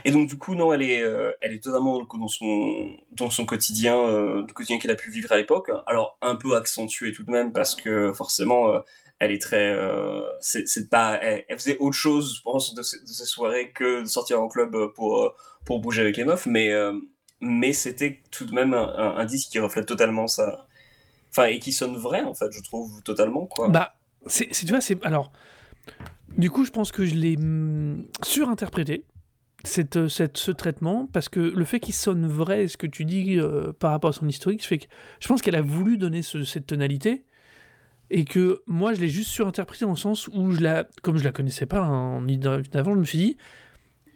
[0.06, 3.46] Et donc, du coup, non, elle est, euh, elle est totalement dans son, dans son
[3.46, 5.72] quotidien, euh, le quotidien qu'elle a pu vivre à l'époque.
[5.86, 8.80] Alors, un peu accentué tout de même, parce que forcément, euh,
[9.20, 9.76] elle est très.
[10.42, 14.48] c'est pas, elle, faisait autre chose, je pense, de, ces, soirées que de sortir en
[14.48, 15.34] club pour,
[15.66, 16.72] pour bouger avec les meufs, mais,
[17.42, 20.68] mais c'était tout de même un, un, disque qui reflète totalement ça.
[21.32, 23.70] Enfin, et qui sonne vrai, en fait, je trouve, totalement, quoi.
[23.70, 23.96] Bah,
[24.28, 25.04] c'est, tu vois, c'est.
[25.04, 25.32] Alors.
[26.38, 29.04] Du coup, je pense que je l'ai mm, surinterprété,
[29.63, 33.06] cette, euh, cette, ce traitement, parce que le fait qu'il sonne vrai, ce que tu
[33.06, 34.86] dis euh, par rapport à son historique, fait que
[35.20, 37.26] je pense qu'elle a voulu donner cette tonalité,
[38.10, 41.24] et que moi, je l'ai juste surinterprété dans le sens où, je la, comme je
[41.24, 42.26] la connaissais pas en
[42.74, 43.38] avant, je me suis dit,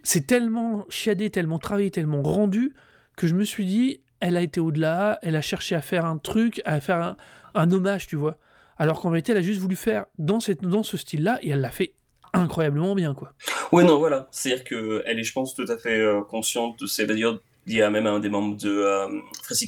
[0.04, 2.74] c'est tellement chiadé, tellement travaillé, tellement rendu,
[3.18, 6.18] que je me suis dit, elle a été au-delà, elle a cherché à faire un
[6.18, 7.18] truc, à faire un,
[7.54, 8.38] un hommage, tu vois.
[8.78, 11.62] Alors qu'en réalité, elle a juste voulu faire dans, cette, dans ce style-là, et elle
[11.62, 11.94] l'a fait
[12.34, 13.34] incroyablement bien, quoi.
[13.72, 14.28] Oui, non, voilà.
[14.32, 17.06] C'est-à-dire qu'elle est, je pense, tout à fait euh, consciente de ces.
[17.06, 19.22] D'ailleurs, il y a même un des membres de euh,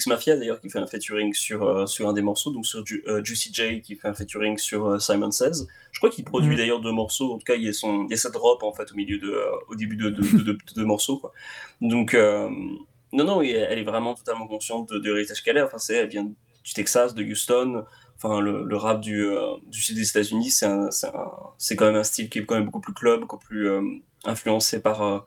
[0.08, 3.24] Mafia, d'ailleurs, qui fait un featuring sur, euh, sur un des morceaux, donc sur euh,
[3.24, 5.66] Juicy J, qui fait un featuring sur Simon Says.
[5.92, 6.58] Je crois qu'il produit mhm.
[6.58, 7.34] d'ailleurs deux morceaux.
[7.34, 8.96] En tout cas, il y a, son, il y a sa drop, en fait, au
[8.96, 9.38] milieu de.
[9.70, 11.34] au début de deux morceaux, quoi.
[11.82, 12.16] Donc.
[12.16, 15.66] non, non, elle est vraiment totalement consciente de, l'héritage qu'elle a.
[15.66, 17.84] Enfin, c'est, elle vient du Texas, de Houston
[18.24, 22.40] enfin le, rap du, euh, du sud des États-Unis, c'est quand même un style qui
[22.40, 23.82] est quand même beaucoup plus club, beaucoup plus euh,
[24.24, 25.20] influencé par, euh,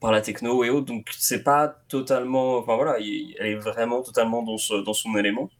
[0.00, 0.86] par la techno et autres.
[0.86, 5.50] Donc c'est pas totalement, enfin voilà, elle est vraiment totalement dans, dans son élément.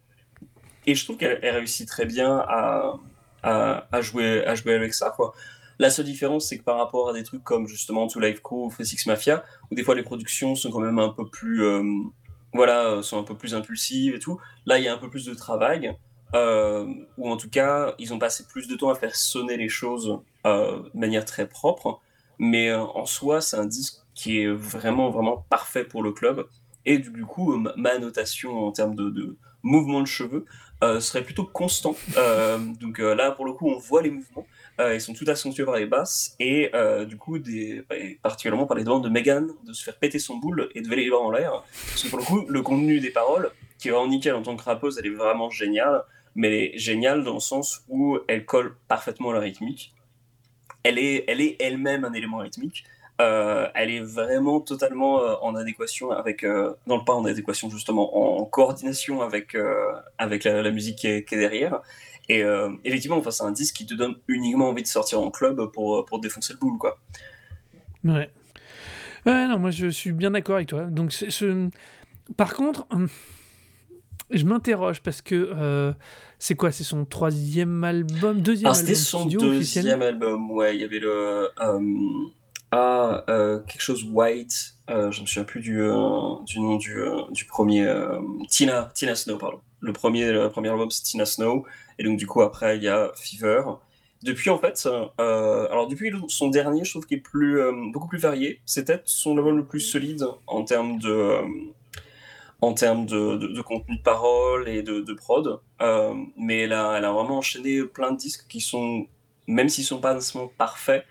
[0.86, 2.94] Et je trouve qu'elle réussit très bien à,
[3.42, 5.10] à, jouer, avec ça.
[5.10, 5.34] Quoi.
[5.78, 8.64] La seule différence, c'est que par rapport à des trucs comme justement To Life Crew
[8.66, 11.62] ou Free Six Mafia, où des fois les productions sont quand même un peu plus,
[12.52, 15.24] voilà, sont un peu plus impulsives et tout, là il y a un peu plus
[15.24, 15.94] de travail.
[16.34, 16.86] Euh,
[17.18, 20.18] ou en tout cas, ils ont passé plus de temps à faire sonner les choses
[20.46, 22.00] euh, de manière très propre.
[22.38, 26.46] Mais euh, en soi, c'est un disque qui est vraiment, vraiment parfait pour le club.
[26.84, 30.44] Et du coup, ma notation en termes de, de mouvement de cheveux
[30.98, 31.94] serait plutôt constant.
[32.80, 34.44] donc là, pour le coup, on voit les mouvements.
[34.80, 36.34] ils sont tout accentués par les basses.
[36.40, 36.72] Et
[37.06, 37.38] du coup,
[38.20, 41.04] particulièrement par les demandes de Megan de se faire péter son boule et de lever
[41.04, 41.62] les bras en l'air.
[41.90, 44.56] Parce que pour le coup, le contenu des paroles, qui est vraiment nickel en tant
[44.56, 46.02] que rappeuse, elle est vraiment géniale
[46.34, 49.94] mais est géniale dans le sens où elle colle parfaitement à la rythmique.
[50.82, 52.84] Elle est, elle est elle-même un élément rythmique.
[53.20, 58.40] Euh, elle est vraiment totalement euh, en adéquation avec, euh, non pas en adéquation justement,
[58.40, 59.56] en, coordination avec,
[60.18, 61.80] avec la, musique qui est, derrière.
[62.28, 62.42] Et
[62.84, 66.04] effectivement, enfin, c'est un disque qui te donne uniquement envie de sortir en club pour,
[66.04, 66.98] pour défoncer le boule, quoi.
[68.04, 68.30] Ouais.
[69.24, 70.84] Ouais, non, moi je suis bien d'accord avec toi.
[70.84, 71.68] Donc, ce...
[72.36, 73.08] par contre, hum,
[74.32, 75.92] je m'interroge parce que euh,
[76.38, 76.72] c'est quoi?
[76.72, 78.40] C'est son troisième album?
[78.40, 80.74] Deuxième ah, album C'était son deuxième album, ouais.
[80.74, 81.48] Il y avait le.
[81.60, 81.80] Euh,
[82.70, 84.74] Ah, quelque chose White.
[84.88, 86.96] je me souviens plus du, du nom du,
[87.30, 87.86] du premier.
[88.48, 89.60] Tina, Tina Snow, pardon.
[89.80, 91.66] Le premier, le premier album, c'est Tina Snow.
[91.98, 93.62] Et donc, du coup, après, il y a Fever.
[94.22, 97.60] Depuis, en fait, alors depuis son dernier, je trouve qu'il est plus,
[97.92, 98.60] beaucoup plus varié.
[98.64, 101.42] C'est peut-être son album le plus solide en termes de,
[102.62, 105.58] en termes de, de, contenu de parole et de, de prod.
[105.82, 109.06] Euh, mais elle a, elle a, vraiment enchaîné plein de disques qui sont,
[109.48, 111.04] même s'ils sont pas nécessairement parfaits,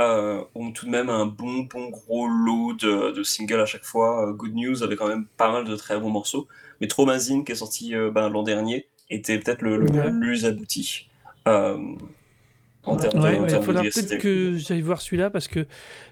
[0.00, 3.84] euh, ont tout de même un bon, bon gros lot de, de singles à chaque
[3.84, 4.28] fois.
[4.28, 6.46] Euh, Good News avait quand même pas mal de très bons morceaux.
[6.80, 9.84] Mais Tromazine, qui est sorti ben, l'an dernier, était peut-être le,
[10.20, 11.08] plus abouti.
[11.44, 15.66] En termes ouais, il faudra peut-être que j'aille voir celui-là parce que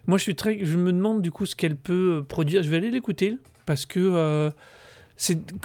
[0.07, 2.63] moi je suis très, je me demande du coup ce qu'elle peut produire.
[2.63, 4.53] Je vais aller l'écouter parce que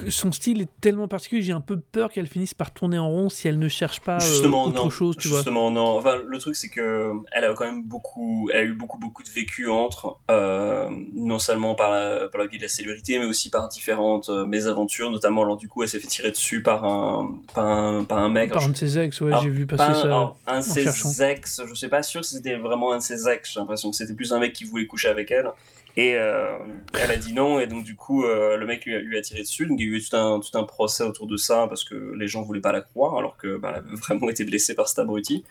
[0.09, 3.29] son style est tellement particulier, j'ai un peu peur qu'elle finisse par tourner en rond
[3.29, 5.97] si elle ne cherche pas euh, autre chose, tu justement, non.
[5.97, 9.23] Enfin, le truc, c'est que elle a quand même beaucoup, elle a eu beaucoup, beaucoup
[9.23, 13.25] de vécu entre, euh, non seulement par la, par la vie de la célébrité, mais
[13.25, 16.83] aussi par différentes euh, mésaventures, notamment, alors du coup, elle s'est fait tirer dessus par
[16.83, 18.51] un, par un, par un mec.
[18.51, 20.33] Par un de ses ex, ouais, j'ai vu passer ça.
[20.47, 23.53] un de ses ex, je sais pas sûr si c'était vraiment un de ses ex,
[23.53, 25.49] j'ai l'impression que c'était plus un mec qui voulait coucher avec elle.
[25.97, 26.57] Et euh,
[26.99, 29.65] elle a dit non, et donc du coup, euh, le mec lui a, tiré dessus.
[29.65, 32.13] Donc il y a eu tout un, tout un procès autour de ça parce que
[32.17, 34.99] les gens voulaient pas la croire, alors que bah, avait vraiment été blessée par cet
[34.99, 35.45] abruti.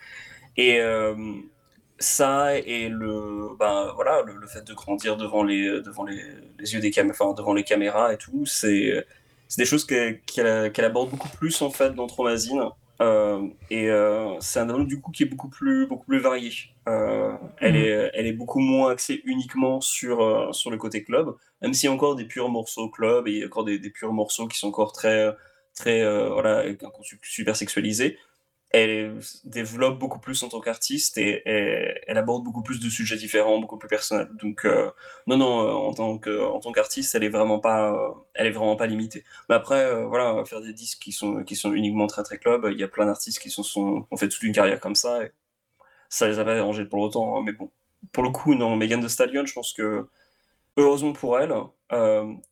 [0.56, 1.14] Et euh,
[1.98, 6.22] ça et le, bah, voilà, le, fait de grandir devant les, devant les,
[6.58, 9.04] les yeux des caméras, devant les caméras et tout, c'est
[9.56, 12.70] des choses qu'elle aborde beaucoup plus en fait dans Tromazine.
[13.00, 16.52] Euh, et euh, c'est un album du coup qui est beaucoup plus, beaucoup plus varié.
[16.88, 17.78] Euh, elle, mhm.
[17.78, 21.90] est, elle est beaucoup moins axée uniquement sur, sur le côté club, même s'il y
[21.90, 24.46] a encore des purs morceaux club et il y a encore des, des purs morceaux
[24.46, 25.34] qui sont encore très,
[25.74, 26.64] très voilà,
[27.22, 28.18] super sexualisés
[28.74, 33.60] elle développe beaucoup plus en tant qu'artiste et, elle aborde beaucoup plus de sujets différents,
[33.60, 34.28] beaucoup plus personnels.
[34.42, 34.90] Donc euh,
[35.28, 38.50] non, non, euh, en tant que tant qu'artiste, elle est vraiment pas, euh, elle est
[38.50, 39.22] vraiment pas limitée.
[39.48, 42.78] Mais après, voilà, faire des disques qui sont qui sont uniquement très très club, il
[42.80, 45.30] y a plein d'artistes qui sont, sont ont fait toute une carrière comme ça et
[46.08, 47.38] ça les a pas dérangés pour autant.
[47.38, 47.42] Hein.
[47.44, 47.70] mais bon,
[48.12, 50.08] pour le coup, non, Megan Thee Stallion, je pense que
[50.76, 51.54] heureusement pour elle,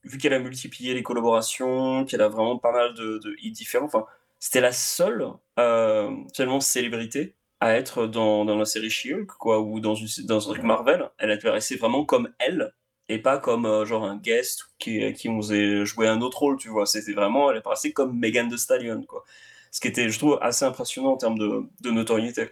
[0.04, 3.86] vu qu'elle a multiplié les collaborations, qu'elle a vraiment pas mal de, de hits différents,
[3.86, 4.06] enfin
[4.38, 9.80] c'était la seule euh, seulement célébrité à être dans, dans la série She-Hulk, quoi, ou
[9.80, 11.08] dans, une, dans un truc Marvel.
[11.18, 12.72] Elle apparaissait vraiment comme elle,
[13.08, 16.68] et pas comme euh, genre un guest qui, qui osait jouer un autre rôle, tu
[16.68, 16.86] vois.
[16.86, 19.24] C'était vraiment, elle apparaissait comme Megan Thee Stallion, quoi.
[19.70, 22.48] Ce qui était, je trouve, assez impressionnant en termes de, de notoriété.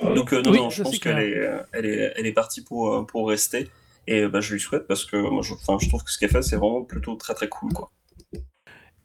[0.00, 3.28] Donc, euh, non, non, je pense qu'elle est, elle est, elle est partie pour, pour
[3.28, 3.68] rester.
[4.06, 6.42] Et bah, je lui souhaite parce que moi, je, je trouve que ce qu'elle fait,
[6.42, 7.90] c'est vraiment plutôt très très cool, quoi.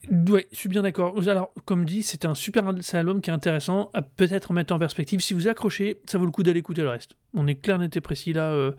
[0.09, 1.15] Ouais, je suis bien d'accord.
[1.27, 5.19] Alors, comme dit, c'est un super album qui est intéressant à peut-être mettre en perspective.
[5.19, 7.15] Si vous accrochez, ça vaut le coup d'aller écouter le reste.
[7.33, 8.51] On est clair, net et précis là.
[8.51, 8.71] Euh,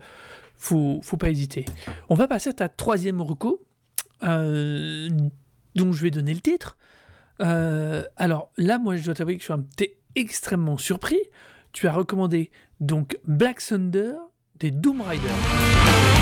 [0.57, 1.65] faut, faut pas hésiter.
[2.09, 3.63] On va passer à ta troisième reco,
[4.23, 5.09] euh,
[5.75, 6.77] dont je vais donner le titre.
[7.41, 11.19] Euh, alors là, moi, je dois t'avouer que je suis extrêmement surpris.
[11.73, 14.13] Tu as recommandé donc Black Thunder
[14.59, 16.16] des Doom Riders.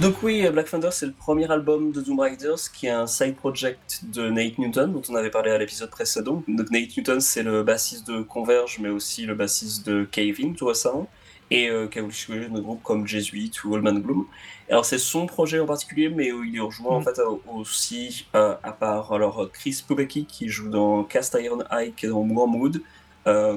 [0.00, 3.36] Donc oui, Black Thunder, c'est le premier album de Doom Riders qui est un side
[3.36, 6.42] project de Nate Newton, dont on avait parlé à l'épisode précédent.
[6.48, 10.64] Donc Nate Newton, c'est le bassiste de Converge, mais aussi le bassiste de Cave tout
[10.64, 11.06] récemment,
[11.50, 14.24] et euh, qui a joué dans des groupes comme Jesuit ou Allman Gloom.
[14.70, 17.04] Alors c'est son projet en particulier, mais il est rejoint en mm.
[17.04, 17.20] fait
[17.52, 22.08] aussi, euh, à part alors, Chris Pobecki qui joue dans Cast Iron Eye, qui est
[22.08, 22.80] dans Mood, euh,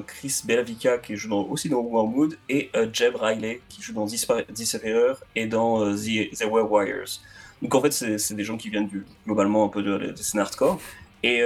[0.06, 5.14] Chris Bellavica qui joue aussi dans Wormwood et euh, Jeb Riley qui joue dans Disappearer
[5.34, 7.20] et dans euh, The, The Were Wires.
[7.62, 10.80] Donc en fait, c'est des gens qui viennent du, globalement un peu de, de hardcore.
[11.22, 11.42] Et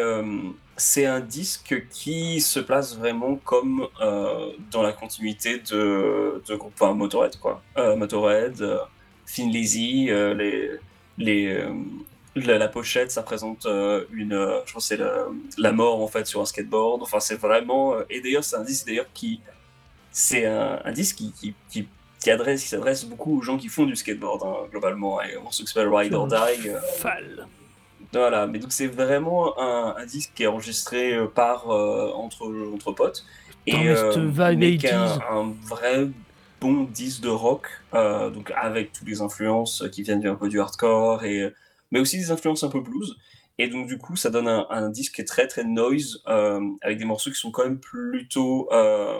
[0.77, 3.87] c'est un disque qui se place vraiment comme
[4.73, 7.62] dans la continuité de, de groupes, enfin Motorhead quoi.
[7.77, 8.57] Motorhead,
[9.33, 10.71] Thin Lizzy, les,
[11.19, 11.64] les,
[12.37, 14.99] la, pochette, ça présente euh, une, euh, je pense c'est
[15.59, 17.03] la, mort en fait sur un skateboard.
[17.03, 17.95] Enfin, c'est vraiment.
[17.95, 19.41] Euh, et d'ailleurs, c'est un disque d'ailleurs qui,
[20.11, 21.87] c'est un, disque qui, qui,
[22.21, 25.21] qui, adresse, qui s'adresse beaucoup aux gens qui font du skateboard hein, globalement.
[25.23, 26.71] Et qui s'appelle Ride or Die.
[28.11, 33.25] Voilà, mais donc c'est vraiment un, un, disque qui est enregistré par entre entre potes
[33.69, 36.09] et euh, avec un, un, vrai
[36.61, 40.61] bon disque de rock, euh, donc avec toutes les influences qui viennent un peu du
[40.61, 41.53] hardcore, et,
[41.90, 43.16] mais aussi des influences un peu blues.
[43.61, 46.98] Et donc, du coup, ça donne un, disque qui est très, très noise, euh, avec
[46.98, 49.18] des morceaux qui sont quand même plutôt euh,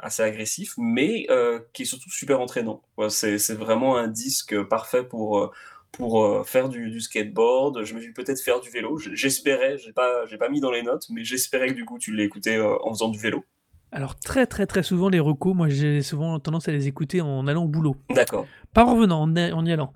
[0.00, 1.26] assez agressifs, mais
[1.72, 2.82] qui est surtout super entraînant.
[3.08, 5.52] c'est vraiment un disque parfait pour,
[5.90, 7.82] pour faire du, skateboard.
[7.82, 8.96] Je me suis peut-être faire du vélo.
[8.96, 12.60] J'espérais, j'ai pas, pas mis dans les notes, mais j'espérais que du coup, tu écouté
[12.60, 13.44] en faisant du vélo.
[13.90, 17.46] Alors très très très souvent les recos, moi j'ai souvent tendance à les écouter en
[17.46, 17.96] allant au boulot.
[18.10, 18.46] D'accord.
[18.74, 19.92] Pas en revenant, en, y allant.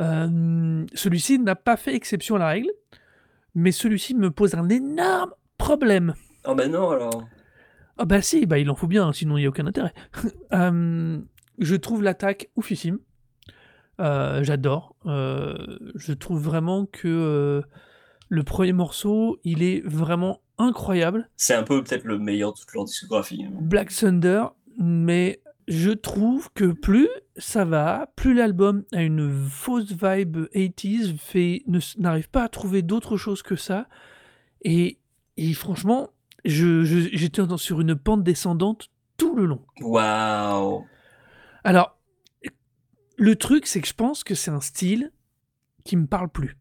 [0.00, 2.70] Euh, celui-ci n'a pas fait exception à la règle,
[3.54, 6.14] mais celui-ci me pose un énorme problème.
[6.46, 7.24] Oh ben non alors.
[7.98, 9.94] Ah bah si, bah il en faut bien, sinon il n'y a aucun intérêt.
[10.52, 11.18] Euh,
[11.58, 12.98] je trouve l'attaque oufissime.
[14.00, 14.94] Euh, j'adore.
[15.04, 17.62] je trouve vraiment que
[18.28, 21.28] le premier morceau, il est vraiment incroyable.
[21.36, 23.44] C'est un peu peut-être le meilleur de toute leur discographie.
[23.44, 23.52] Hein.
[23.60, 24.44] Black Thunder,
[24.78, 31.64] mais je trouve que plus ça va, plus l'album a une fausse vibe 80s, fait,
[31.98, 33.88] n'arrive pas à trouver d'autre chose que ça.
[34.62, 34.98] Et,
[35.54, 36.10] franchement,
[36.44, 39.64] j'étais sur une pente descendante tout le long.
[39.80, 40.84] Waouh
[41.64, 41.98] Alors,
[43.18, 45.12] le truc, c'est que je pense que c'est un style
[45.84, 46.56] qui me parle plus.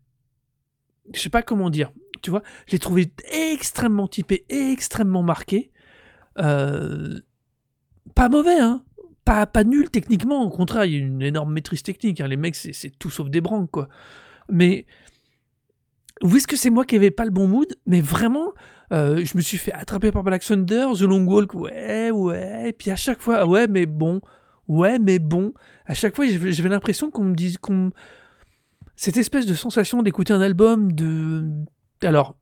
[1.14, 1.92] Je sais pas comment dire
[2.26, 2.42] tu vois.
[2.66, 5.72] Je l'ai trouvé extrêmement typé, extrêmement marqué.
[6.40, 7.20] Euh,
[8.16, 8.84] pas mauvais, hein.
[9.26, 12.22] Pas, pas nul techniquement, au contraire, il y a une énorme maîtrise technique.
[12.22, 12.28] Hein.
[12.28, 13.90] Les mecs, c'est tout sauf des branques, quoi.
[14.50, 14.86] Mais,
[16.22, 17.68] vous est-ce que c'est moi qui n'avais pas le bon mood?
[17.88, 18.54] Mais vraiment,
[18.94, 22.70] euh, je me suis fait attraper par Black Thunder, The Long Walk, ouais, ouais.
[22.70, 24.22] Et puis à chaque fois, ouais, mais bon,
[24.68, 25.54] ouais, mais bon.
[25.86, 27.92] À chaque fois, j'avais l'impression qu'on me dise, qu'on
[28.96, 31.44] cette espèce de sensation d'écouter un album de
[32.02, 32.38] alors,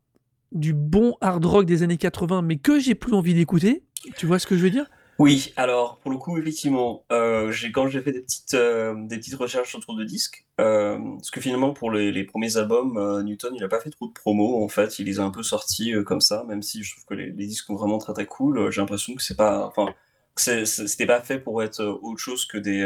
[0.52, 3.84] du bon hard rock des années 80, mais que j'ai plus envie d'écouter.
[4.18, 4.86] Tu vois ce que je veux dire?
[5.20, 9.36] Oui, alors pour le coup, effectivement, euh, quand j'ai fait des petites, euh, des petites
[9.36, 13.68] recherches autour de disques, euh, parce que finalement, pour les, premiers albums, Newton, il n'a
[13.68, 16.44] pas fait trop de promos, en fait, il les a un peu sortis comme ça,
[16.48, 18.72] même si je trouve que les, disques sont vraiment très très cool.
[18.72, 19.68] J'ai l'impression que c'est pas.
[19.68, 19.94] Enfin,
[20.36, 22.82] c'était pas fait pour être autre chose que des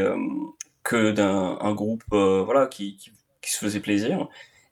[0.91, 2.97] d'un un groupe voilà qui,
[3.41, 4.27] qui, se faisait plaisir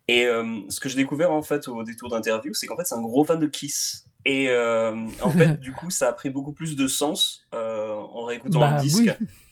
[0.07, 0.25] et
[0.69, 3.23] ce que j'ai découvert en fait au détour d'interview, c'est qu'en fait c'est un gros
[3.23, 4.05] fan de Kiss.
[4.25, 8.25] Et euh, en fait, du coup, ça a pris beaucoup plus de sens euh, en
[8.25, 9.09] réécoutant bah, le disque,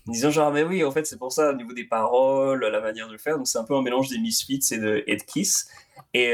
[0.07, 2.81] en disant genre mais oui, en fait c'est pour ça au niveau des paroles, la
[2.81, 3.37] manière de le faire.
[3.37, 5.69] Donc c'est un peu un mélange des Misfits et de, et de Kiss.
[6.13, 6.33] Et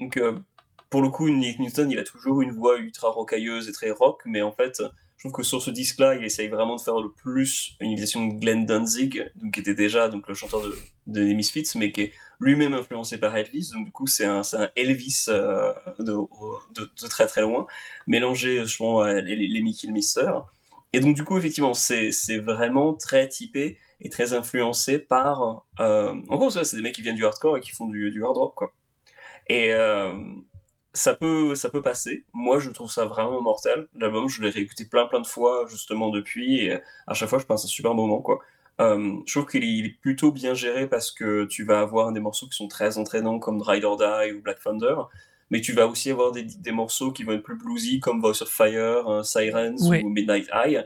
[0.00, 0.18] donc
[0.92, 4.20] pour le coup, Nick Newton, il a toujours une voix ultra rocailleuse et très rock,
[4.26, 4.82] mais en fait,
[5.22, 8.26] je trouve que sur ce disque-là, il essaye vraiment de faire le plus une imitation
[8.26, 12.02] de Glenn Danzig, donc, qui était déjà donc, le chanteur de, de Misfits, mais qui
[12.02, 12.12] est
[12.42, 13.70] lui-même influencé par Elvis.
[13.72, 14.42] Donc, du coup, c'est un,
[14.76, 17.66] Elvis euh, de, très très loin,
[18.06, 20.32] mélangé, je pense, à les, les Mickey Mister.
[20.92, 25.64] Et donc, du coup, effectivement, c'est vraiment très typé et très influencé par.
[25.80, 28.36] Euh, en gros, c'est des mecs qui viennent du hardcore et qui font du, hard
[28.36, 28.72] rock, quoi.
[29.48, 29.72] Et.
[29.74, 30.12] Euh,
[30.94, 32.26] ça peut, ça peut passer.
[32.34, 33.88] Moi, je trouve ça vraiment mortel.
[33.94, 36.66] L'album, je l'ai réécouté plein, plein de fois, justement, depuis.
[36.66, 38.40] Et à chaque fois, je passe un super moment, quoi.
[38.80, 42.46] Euh, je trouve qu'il est, plutôt bien géré parce que tu vas avoir des morceaux
[42.46, 44.96] qui sont très entraînants, comme Ride or Die ou Black Thunder.
[45.50, 48.42] Mais tu vas aussi avoir des, des morceaux qui vont être plus bluesy, comme Voice
[48.42, 50.84] of Fire, euh, Sirens ou Midnight Eye.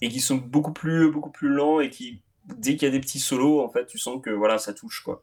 [0.00, 3.00] Et qui sont beaucoup plus, beaucoup plus lents et qui, dès qu'il y a des
[3.00, 5.22] petits solos, en fait, tu sens que voilà, ça touche, quoi.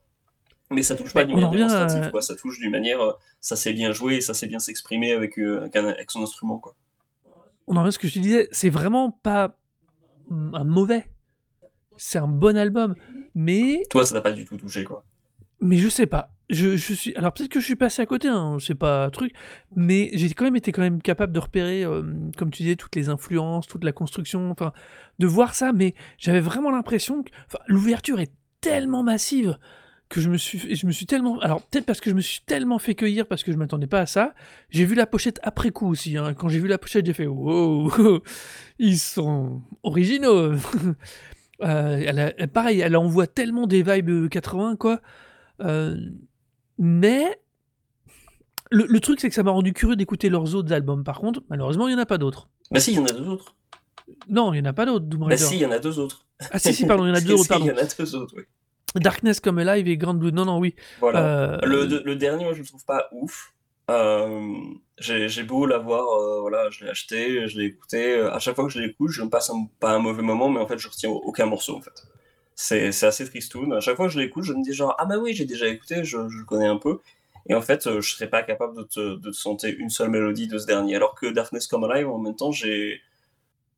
[0.71, 2.21] Mais ça touche pas d'une manière démonstrative, quoi.
[2.21, 5.69] Ça touche d'une manière, euh, ça sait bien jouer, ça sait bien s'exprimer avec, euh,
[5.73, 6.75] avec, son instrument, quoi.
[7.67, 9.57] On en revient à ce que je te disais, c'est vraiment pas
[10.31, 11.07] un mauvais.
[11.97, 12.95] C'est un bon album,
[13.33, 13.83] mais.
[13.89, 15.03] Toi, ça n'a pas du tout touché, quoi.
[15.61, 16.31] Mais je sais pas.
[16.49, 17.15] Je, je suis.
[17.15, 19.33] Alors peut-être que je suis passé à côté, hein, c'est pas un truc,
[19.75, 22.03] mais j'ai quand même été quand même capable de repérer, euh,
[22.37, 24.71] comme tu disais, toutes les influences, toute la construction, enfin,
[25.17, 27.31] de voir ça, mais j'avais vraiment l'impression que
[27.67, 28.31] l'ouverture est
[28.61, 29.57] tellement massive
[30.09, 32.41] que je me suis, je me suis tellement, alors peut-être parce que je me suis
[32.45, 34.33] tellement fait cueillir parce que je m'attendais pas à ça.
[34.69, 36.15] J'ai vu la pochette après coup aussi.
[36.17, 36.33] Hein.
[36.35, 37.91] Quand j'ai vu la pochette, j'ai fait wow,
[38.79, 40.53] ils sont originaux.
[41.61, 45.01] Euh, elle pareil, elle envoie tellement des vibes 80 quoi.
[45.61, 45.95] Euh,
[46.77, 47.39] mais
[48.71, 51.03] le, truc c'est que ça m'a rendu curieux d'écouter leurs autres albums.
[51.03, 52.49] Par contre, malheureusement, il y en a pas d'autres.
[52.71, 53.55] Bah si, il y en a deux autres.
[54.27, 55.05] Non, il y en a pas d'autres.
[55.05, 56.25] Bah si, il y en a deux autres.
[56.51, 57.57] Ah si si, pardon, il y en a deux autres.
[57.59, 58.43] Il y en a deux autres, oui.
[58.95, 60.31] Darkness comme Live et Grand Blue.
[60.31, 60.75] Non, non, oui.
[60.99, 61.19] Voilà.
[61.19, 63.53] Euh, le, le, dernier, moi, je le trouve pas ouf.
[63.91, 64.55] Euh,
[64.97, 68.19] j'ai beau l'avoir, euh, voilà, je l'ai acheté, je l'ai écouté.
[68.19, 70.67] À chaque fois que je l'écoute, je ne passe pas un mauvais moment, mais en
[70.67, 72.03] fait, je retiens aucun morceau, en fait.
[72.55, 73.73] C'est assez tristoun.
[73.73, 75.67] À chaque fois que je l'écoute, je me dis genre, ah bah oui, j'ai déjà
[75.67, 76.99] écouté, je, je, connais un peu.
[77.47, 80.65] Et en fait, je serais pas capable de te, sentir une seule mélodie de ce
[80.65, 80.95] dernier.
[80.95, 83.01] Alors que Darkness Come Alive, en même temps, j'ai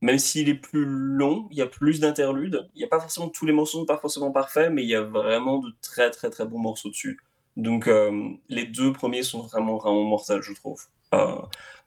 [0.02, 2.70] même s'il est plus long, il y a plus d'interludes.
[2.76, 5.02] Il n'y a pas forcément tous les morceaux pas forcément parfaits, mais il y a
[5.02, 7.20] vraiment de très très très bons morceaux dessus.
[7.58, 10.80] Donc euh, les deux premiers sont vraiment vraiment mortels, je trouve.
[11.14, 11.36] Euh,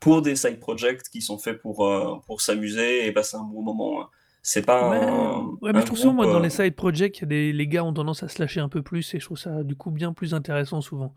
[0.00, 3.62] pour des side projects qui sont faits pour euh, pour s'amuser et passer un bon
[3.62, 4.02] moment.
[4.02, 4.08] Hein.
[4.42, 7.66] C'est pas Ouais, un, ouais, mais je trouve souvent, moi, dans les side projects, les
[7.68, 9.90] gars ont tendance à se lâcher un peu plus et je trouve ça, du coup,
[9.90, 11.14] bien plus intéressant souvent.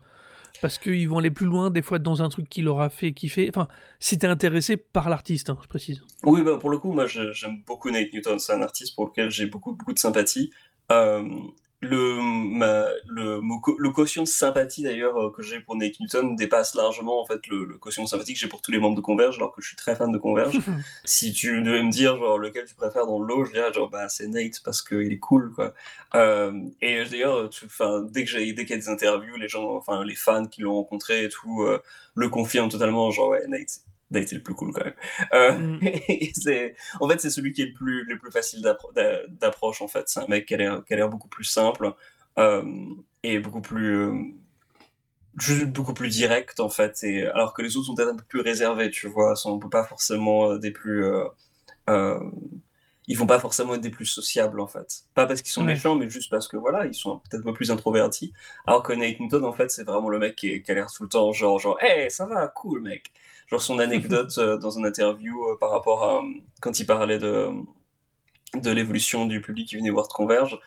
[0.60, 3.12] Parce qu'ils vont aller plus loin, des fois, dans un truc qui leur a fait
[3.12, 3.48] kiffer.
[3.48, 3.66] Enfin,
[3.98, 6.02] si t'es intéressé par l'artiste, hein, je précise.
[6.22, 8.38] Oui, bah, pour le coup, moi j'aime beaucoup Nate Newton.
[8.38, 10.50] C'est un artiste pour lequel j'ai beaucoup beaucoup de sympathie.
[10.92, 11.26] Euh,
[11.80, 17.26] le, ma- le, quotient sympathie d'ailleurs euh, que j'ai pour Nate Newton dépasse largement en
[17.26, 19.54] fait le, le quotient de sympathie que j'ai pour tous les membres de Converge, alors
[19.54, 20.58] que je suis très fan de Converge.
[21.04, 23.90] Si tu devais me dire genre lequel tu préfères dans le lot, je dirais genre
[23.90, 25.74] bah c'est Nate parce qu'il est cool quoi.
[26.14, 27.50] Euh, et d'ailleurs,
[28.10, 30.62] dès que j'ai dès qu'il y a des interviews, les gens, enfin les fans qui
[30.62, 31.82] l'ont rencontré et tout euh,
[32.14, 33.80] le confirment totalement genre ouais Nate,
[34.14, 34.94] Nate est le plus cool quand même.
[35.34, 35.78] Euh, Mm.
[36.08, 39.82] et en fait c'est celui qui est le plus le plus facile d'appro- d'a- d'approche
[39.82, 40.04] en fait.
[40.08, 41.92] C'est un mec qui a l'air qui a l'air beaucoup plus simple
[42.38, 42.62] euh,
[43.22, 44.12] et beaucoup plus euh,
[45.38, 48.24] juste beaucoup plus direct en fait et alors que les autres sont peut-être un peu
[48.24, 51.04] plus réservés tu vois sont pas forcément des plus
[53.06, 55.04] ils vont pas forcément être des plus sociables en fait.
[55.14, 55.74] Pas parce qu'ils sont Ouais.
[55.74, 58.32] méchants mais juste parce que voilà ils sont peut-être un peu plus introvertis.
[58.66, 60.90] Alors que Nate Newton en fait c'est vraiment le mec qui, est- qui a l'air
[60.92, 63.12] tout le temps genre genre hey ça va cool mec!
[63.48, 66.22] Genre son anecdote euh, dans une interview euh, par rapport à euh,
[66.60, 67.50] quand il parlait de
[68.54, 70.58] de l'évolution du public qui venait voir Converge,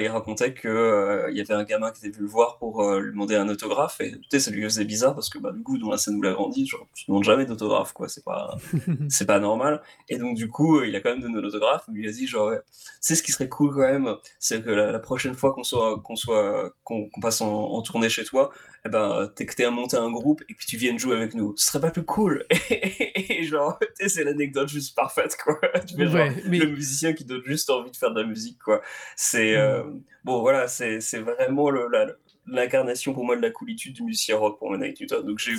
[0.00, 2.82] il racontait que euh, il y avait un gamin qui était venu le voir pour
[2.82, 4.00] euh, lui demander un autographe.
[4.00, 6.16] Et tu sais, ça lui faisait bizarre parce que bah, du coup dans la scène
[6.16, 8.56] où il a grandi, genre tu demandes jamais d'autographe quoi, c'est pas
[9.08, 9.82] c'est pas normal.
[10.08, 12.26] Et donc du coup euh, il a quand même donné l'autographe, mais il a dit
[12.26, 12.52] genre
[13.00, 16.00] sais ce qui serait cool quand même, c'est que la, la prochaine fois qu'on soit
[16.02, 18.50] qu'on soit qu'on passe en, en tournée chez toi,
[18.84, 21.34] eh ben t'es que t'es à monter un groupe et puis tu viennes jouer avec
[21.34, 22.44] nous, ce serait pas plus cool.
[22.70, 27.24] Et, genre c'est l'anecdote juste parfaite quoi, tu fais genre Ouais, mais le musicien qui
[27.24, 28.82] donne juste envie de faire de la musique quoi.
[29.16, 29.81] C'est euh.
[30.24, 32.12] Bon voilà c'est vraiment le, la-
[32.46, 35.54] l'incarnation pour moi de la coolitude du musicien rock pour Nate Newton donc j'ai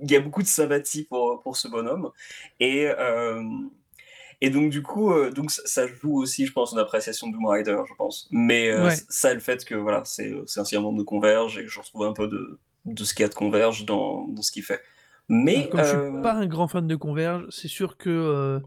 [0.00, 2.10] il y a beaucoup de sympathie pour pour ce bonhomme.
[2.60, 3.42] Et euh,
[4.40, 7.46] et donc du coup euh, donc ça, joue aussi je pense une appréciation de Doom
[7.46, 8.28] Rider je pense.
[8.30, 8.96] Mais euh, Ouais.
[9.08, 12.04] ça le fait que voilà c'est c'est un membre de Converge et que je retrouve
[12.04, 14.80] un peu de de ce qu'il y a de Converge dans dans ce qu'il fait.
[15.28, 18.60] Mais comme je suis euh, pas un grand fan de Converge, c'est sûr que euh,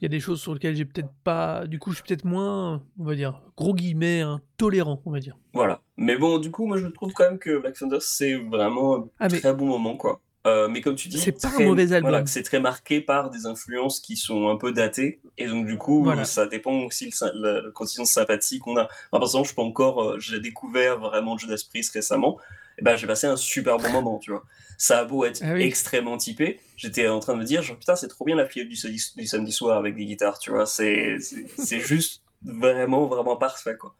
[0.00, 1.66] il y a des choses sur lesquelles j'ai peut-être pas.
[1.66, 5.20] Du coup, je suis peut-être moins, on va dire, gros guillemets, hein, tolérant, on va
[5.20, 5.36] dire.
[5.52, 5.80] Voilà.
[5.96, 9.08] Mais bon, du coup, moi, je trouve quand même que Black Thunder, c'est vraiment un
[9.20, 10.20] Ah, mais très bon moment, quoi.
[10.46, 12.24] Euh, mais comme tu dis, c'est pas un très, mauvais voilà, album.
[12.24, 15.20] que c'est très marqué par des influences qui sont un peu datées.
[15.38, 16.26] Et donc, du coup, Voilà.
[16.26, 18.82] ça dépend aussi sy- le, le quotient de sympathie qu'on a.
[18.82, 22.38] Enfin, par exemple, je peux encore, euh, j'ai découvert vraiment Judas Priest récemment.
[22.82, 24.44] Ben, j'ai passé un super bon moment, tu vois.
[24.78, 25.62] Ça a beau être Ah oui.
[25.62, 28.66] extrêmement typé, j'étais en train de me dire, genre, putain, c'est trop bien la fille
[28.66, 30.66] du, samedi- du samedi soir avec des guitares, tu vois.
[30.66, 31.18] C'est
[31.60, 33.94] juste vraiment, vraiment parfait, quoi.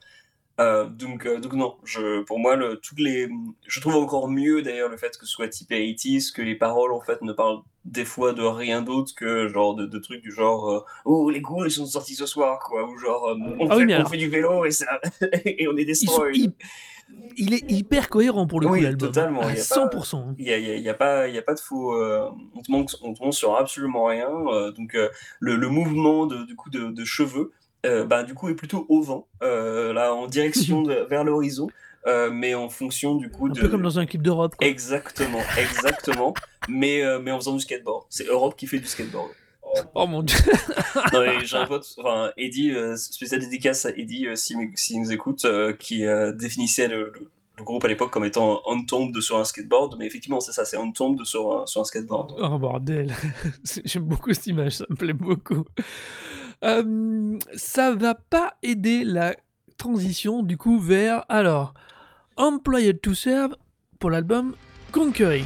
[0.61, 3.29] Euh, donc, euh, donc non, je, pour moi, le, toutes les,
[3.66, 6.93] je trouve encore mieux d'ailleurs le fait que ce soit typé 80s, que les paroles
[6.93, 10.31] en fait ne parlent des fois de rien d'autre que genre de, de trucs du
[10.31, 13.75] genre euh, oh les ghouls ils sont sortis ce soir quoi ou genre on, Ah
[13.75, 15.01] fait, oui, mais on alors, fait du vélo et, ça,
[15.45, 16.51] et on est ils sont destroy.
[17.37, 19.09] Il est hyper cohérent pour le coup, Oui, l'album.
[19.09, 19.41] hein, totalement.
[19.43, 20.17] À Il y a pas, 100%.
[20.19, 20.35] hein.
[20.39, 21.95] il y a, y a- y a pas, il y a pas de faux.
[21.95, 24.29] euh, on te manque, on te manque sur absolument rien.
[24.31, 25.09] euh, donc euh,
[25.41, 27.53] le, le mouvement de, du coup de, de cheveux,
[28.07, 31.67] bah, du coup est plutôt au vent, là en direction de, vers l'horizon,
[32.33, 33.85] mais en fonction du coup Un peu comme de.
[33.85, 34.55] dans un clip d'Europe.
[34.61, 36.35] Exactement, exactement.
[36.69, 38.05] mais mais en faisant du skateboard.
[38.09, 39.31] C'est Europe qui fait du skateboard.
[39.95, 40.39] Oh mon dieu.
[41.12, 45.01] Non, mais j'ai un pote, enfin, Eddie, euh, spécial dédicace à Eddie, euh, s'il s'il
[45.01, 49.20] nous écoute, euh, qui euh, définissait le, le- le groupe à l'époque comme étant Untombed
[49.20, 52.35] sur un skateboard, mais effectivement, c'est ça, c'est Untombed sur un, sur un skateboard.
[52.39, 53.14] Oh bordel.
[53.85, 55.64] J'aime beaucoup cette image, ça me plaît beaucoup.
[56.64, 59.37] Euh, ça va pas aider la
[59.77, 61.75] transition du coup vers alors
[62.37, 63.55] Employed to Serve
[64.01, 64.55] pour l'album
[64.91, 65.45] Conquering.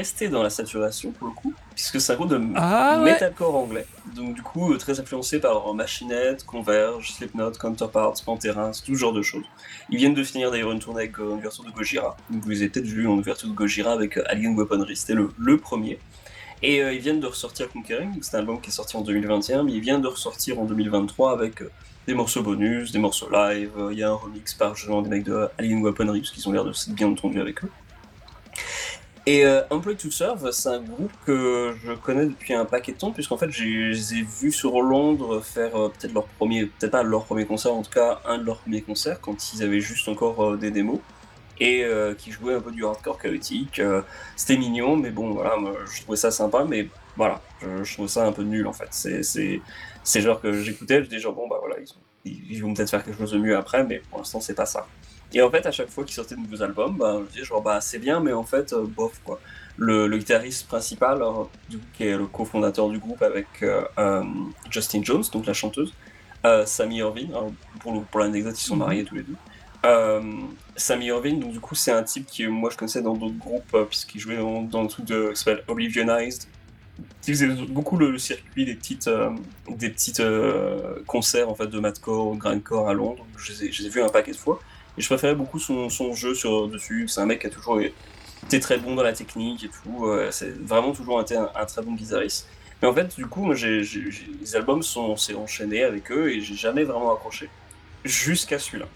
[0.00, 3.18] Rester dans la saturation pour le coup, puisque c'est un groupe de Ah ouais.
[3.40, 3.86] anglais.
[4.16, 9.20] donc du coup très influencé par Machinette, Converge, Slipknot, Counterparts, Pantera, tout ce genre de
[9.20, 9.44] choses.
[9.90, 12.16] Ils viennent de finir d'ailleurs une tournée avec une ouverture de Gojira.
[12.30, 15.58] Donc, vous avez peut-être vu en ouverture de Gojira avec Alien Weaponry, c'était le, le
[15.58, 15.98] premier.
[16.62, 19.72] Et ils viennent de ressortir Conquering, c'est un album qui est sorti en 2021, mais
[19.72, 21.62] ils viennent de ressortir en 2023 avec
[22.06, 25.24] des morceaux bonus, des morceaux live, il y a un remix par genre des mecs
[25.24, 27.70] de Alien Weaponry, parce qu'ils ont l'air de s'être bien entendus avec eux.
[29.30, 33.12] Et euh, to Serve, c'est un groupe que je connais depuis un paquet de temps,
[33.12, 37.04] puisqu'en fait, je les ai vus sur Londres faire euh, peut-être leur premier, peut-être pas
[37.04, 40.08] leur premier concert, en tout cas un de leurs premiers concerts, quand ils avaient juste
[40.08, 40.98] encore euh, des démos,
[41.60, 43.80] et euh, qui jouaient un peu du hardcore chaotique.
[44.34, 45.54] C'était mignon, mais bon, voilà,
[45.94, 48.88] je trouvais ça sympa, mais voilà, je, je trouvais ça un peu nul en fait.
[48.90, 51.76] C'est genre que j'écoutais, je disais genre, bon, bah voilà,
[52.24, 54.88] ils vont peut-être faire quelque chose de mieux après, mais pour l'instant, c'est pas ça.
[55.32, 57.62] Et en fait, à chaque fois qu'ils sortaient de nouveaux albums, bah, je disais genre,
[57.62, 59.40] bah, c'est bien, mais en fait, euh, bof, quoi.
[59.76, 63.82] Le, le guitariste principal, alors, du coup, qui est le cofondateur du groupe avec euh,
[63.98, 64.22] euh,
[64.70, 65.94] Justin Jones, donc la chanteuse,
[66.66, 67.30] Sammy Irving,
[67.80, 68.80] pour, pour l'anecdote, ils sont Mhm.
[68.80, 69.36] mariés tous les deux.
[70.76, 73.76] Sammy Irving, donc du coup, c'est un type qui, moi, je connaissais dans d'autres groupes,
[73.88, 76.48] puisqu'il jouait dans, dans un truc de, qui s'appelle Oblivionized,
[77.22, 79.30] qui faisait beaucoup le, le circuit des petites, euh,
[79.68, 83.26] des petites euh, concerts en fait, de madcore, grindcore à Londres.
[83.36, 84.60] Je les ai, ai vus un paquet de fois.
[84.98, 87.06] Et je préférais beaucoup son, jeu sur, dessus.
[87.08, 90.06] C'est un mec qui a toujours été très bon dans la technique et tout.
[90.06, 92.48] Euh, c'est vraiment toujours été un, très bon guitariste.
[92.82, 96.84] Mais en fait, du coup, les albums sont, s'est enchaîné avec eux et j'ai jamais
[96.84, 97.48] vraiment accroché.
[98.04, 98.86] Jusqu'à celui-là.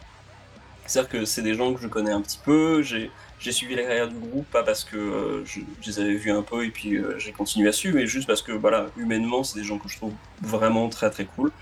[0.87, 2.83] C'est-à-dire que c'est des gens que je connais un petit peu.
[2.83, 6.41] J'ai, suivi la carrière du groupe, pas parce que euh, je, les avais vus un
[6.41, 9.59] peu et puis euh, j'ai continué à suivre, mais juste parce que, voilà, humainement, c'est
[9.59, 11.53] des gens que je trouve vraiment très très cool.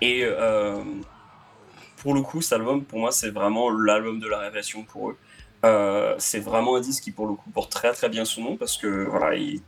[0.00, 0.24] Et
[2.06, 5.16] pour le coup, cet album, pour moi, c'est vraiment l'album de la révélation pour eux.
[5.64, 8.56] Euh, c'est vraiment un disque qui, pour le coup, porte très très bien son nom
[8.56, 9.60] parce que voilà, il,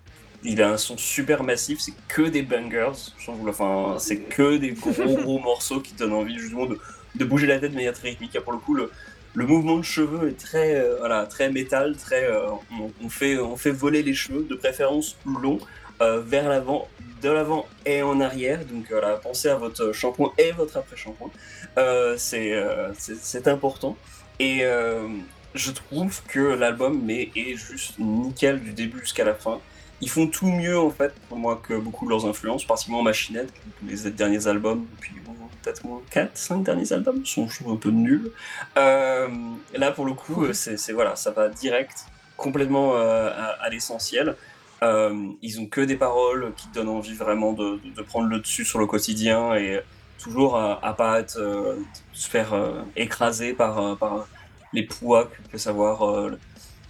[0.44, 3.10] il a un son super massif, c'est que des bangers,
[3.48, 6.78] enfin, c'est que des gros gros morceaux qui donnent envie justement de,
[7.16, 8.38] de, bouger la tête de manière très rythmique.
[8.38, 8.92] Pour le coup, le,
[9.34, 13.36] le mouvement de cheveux est très, euh, voilà, très métal, très, euh, on, on, fait,
[13.36, 15.58] on fait voler les cheveux, de préférence longs,
[16.00, 16.88] euh, vers l'avant,
[17.22, 18.64] de l'avant et en arrière.
[18.64, 21.30] Donc voilà, pensez à votre shampoing et votre après-shampoing.
[21.78, 23.96] Euh, c'est important.
[24.38, 25.08] Et euh,
[25.54, 29.60] je trouve que l'album est, juste nickel du début jusqu'à la fin.
[30.00, 33.52] Ils font tout mieux en fait pour moi que beaucoup de leurs influences, particulièrement Machinette,
[33.84, 38.30] les derniers albums, puis bon, peut-être 4, 5 derniers albums sont un peu nuls.
[38.76, 39.26] Euh,
[39.74, 44.36] là pour le coup, c'est voilà, ça va direct, complètement euh, à l'essentiel.
[44.82, 48.64] Euh, ils ont que des paroles qui donnent envie vraiment de, de, prendre le dessus
[48.64, 49.80] sur le quotidien et
[50.18, 51.76] toujours à, à pas être, euh,
[52.12, 54.28] se faire euh, écraser par, par
[54.72, 56.30] les poids que peut savoir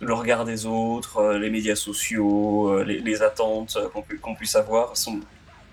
[0.01, 4.97] le regard des autres, les médias sociaux, les, les attentes qu'on qu puisse avoir.
[4.97, 5.21] sont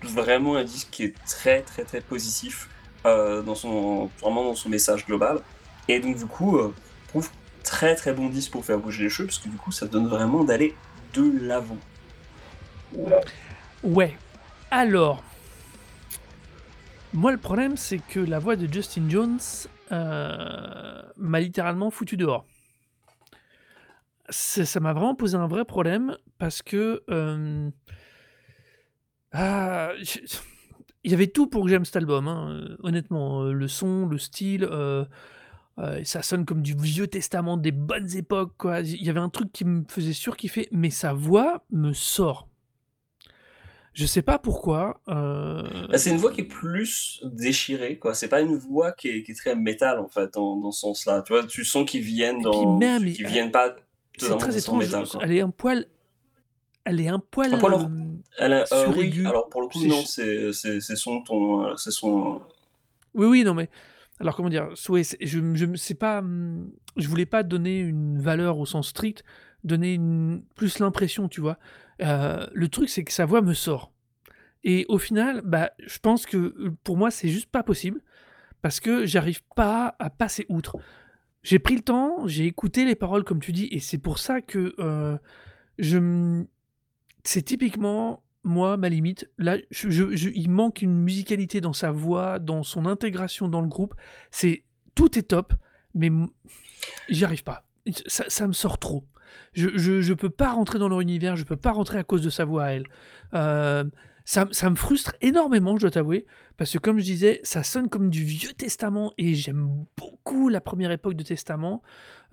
[0.02, 2.68] vraiment un disque qui est très très très positif
[3.06, 5.40] euh, dans son vraiment dans son message global.
[5.88, 6.74] Et donc du coup, euh,
[7.08, 7.30] trouve
[7.62, 10.08] très très bon disque pour faire bouger les cheveux parce que du coup ça donne
[10.08, 10.74] vraiment d'aller
[11.14, 11.78] de l'avant.
[13.82, 14.16] Ouais.
[14.70, 15.22] Alors,
[17.12, 19.38] moi le problème c'est que la voix de Justin Jones
[19.92, 22.46] euh, m'a littéralement foutu dehors.
[24.28, 27.70] Ça m'a vraiment posé un vrai problème parce que euh,
[29.32, 29.92] ah,
[31.04, 33.44] il y avait tout pour que j'aime cet album, hein, honnêtement.
[33.44, 35.04] Le son, le style, euh,
[36.02, 38.66] ça sonne comme du vieux testament des bonnes époques.
[38.82, 42.48] Il y avait un truc qui me faisait surkiffer, mais sa voix me sort.
[43.96, 45.00] Je sais pas pourquoi.
[45.08, 45.62] Euh...
[45.88, 48.12] Bah, c'est une voix qui est plus déchirée, quoi.
[48.12, 50.80] C'est pas une voix qui est, qui est très métal, en fait, dans, dans ce
[50.80, 51.22] sens-là.
[51.22, 52.76] Tu vois, tu sens qu'ils viennent dans.
[52.76, 53.74] Même, qu'ils viennent pas
[54.18, 54.84] c'est très étrange.
[54.84, 55.86] Métal, elle est un poil.
[56.84, 57.54] Elle est un poil.
[57.54, 57.88] Un poil or...
[58.38, 61.74] elle a, euh, oui, alors pour le coup, non, c'est son ton.
[61.78, 62.42] C'est son.
[63.14, 63.70] Oui, oui, non, mais.
[64.20, 66.22] Alors comment dire ouais, Je je sais pas.
[66.96, 69.24] Je voulais pas donner une valeur au sens strict,
[69.64, 71.58] donner une, plus l'impression, tu vois.
[72.02, 73.92] Euh, le truc, c'est que sa voix me sort.
[74.64, 78.00] Et au final, bah, je pense que pour moi, c'est juste pas possible
[78.62, 80.76] parce que j'arrive pas à passer outre.
[81.42, 84.40] J'ai pris le temps, j'ai écouté les paroles comme tu dis, et c'est pour ça
[84.40, 85.16] que euh,
[85.78, 86.44] je
[87.22, 89.30] c'est typiquement moi ma limite.
[89.38, 93.94] Là, je, il manque une musicalité dans sa voix, dans son intégration dans le groupe.
[94.30, 95.52] C'est tout est top,
[95.94, 96.10] mais
[97.08, 97.68] j'y arrive pas.
[98.06, 99.04] Ça, me sort trop.
[99.52, 102.30] Je, je, peux pas rentrer dans leur univers, je peux pas rentrer à cause de
[102.30, 102.86] sa voix à elle.
[103.34, 103.84] Euh,
[104.26, 106.26] ça, me frustre énormément, je dois t'avouer,
[106.56, 110.60] parce que comme je disais, ça sonne comme du Vieux Testament, et j'aime beaucoup la
[110.60, 111.80] première époque de Testament,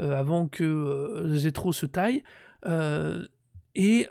[0.01, 2.23] euh, avant que euh, Zetro se taille.
[2.65, 3.23] Euh,
[3.75, 4.07] et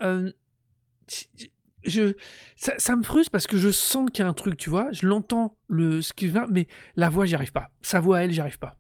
[1.85, 2.15] je,
[2.55, 4.93] ça, me frustre parce que je sens qu'il y a un truc, tu vois.
[4.93, 7.71] Je l'entends, le, ce qui mais la voix, j'y arrive pas.
[7.83, 8.77] Sa voix, elle, j'y arrive pas.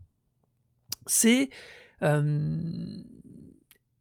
[1.06, 1.50] C'est.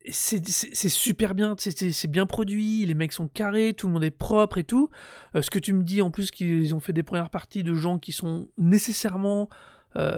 [0.09, 4.57] C'est super bien, c'est bien produit, les mecs sont carrés, tout le monde est propre
[4.57, 4.89] et tout.
[5.35, 7.73] Euh, ce que tu me dis en plus qu'ils ont fait des premières parties de
[7.73, 9.49] gens qui sont nécessairement
[9.97, 10.17] euh,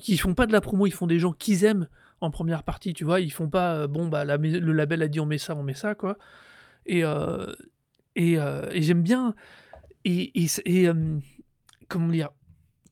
[0.00, 1.88] qui font pas de la promo, ils font des gens qu'ils aiment
[2.20, 5.18] en première partie, tu vois, ils font pas euh, bon bah le label a dit
[5.18, 6.18] on met ça, on met ça quoi.
[6.86, 7.52] Et euh,
[8.14, 8.36] et,
[8.82, 9.34] j'aime bien
[10.04, 10.88] et, et, et,
[11.88, 12.30] comment dire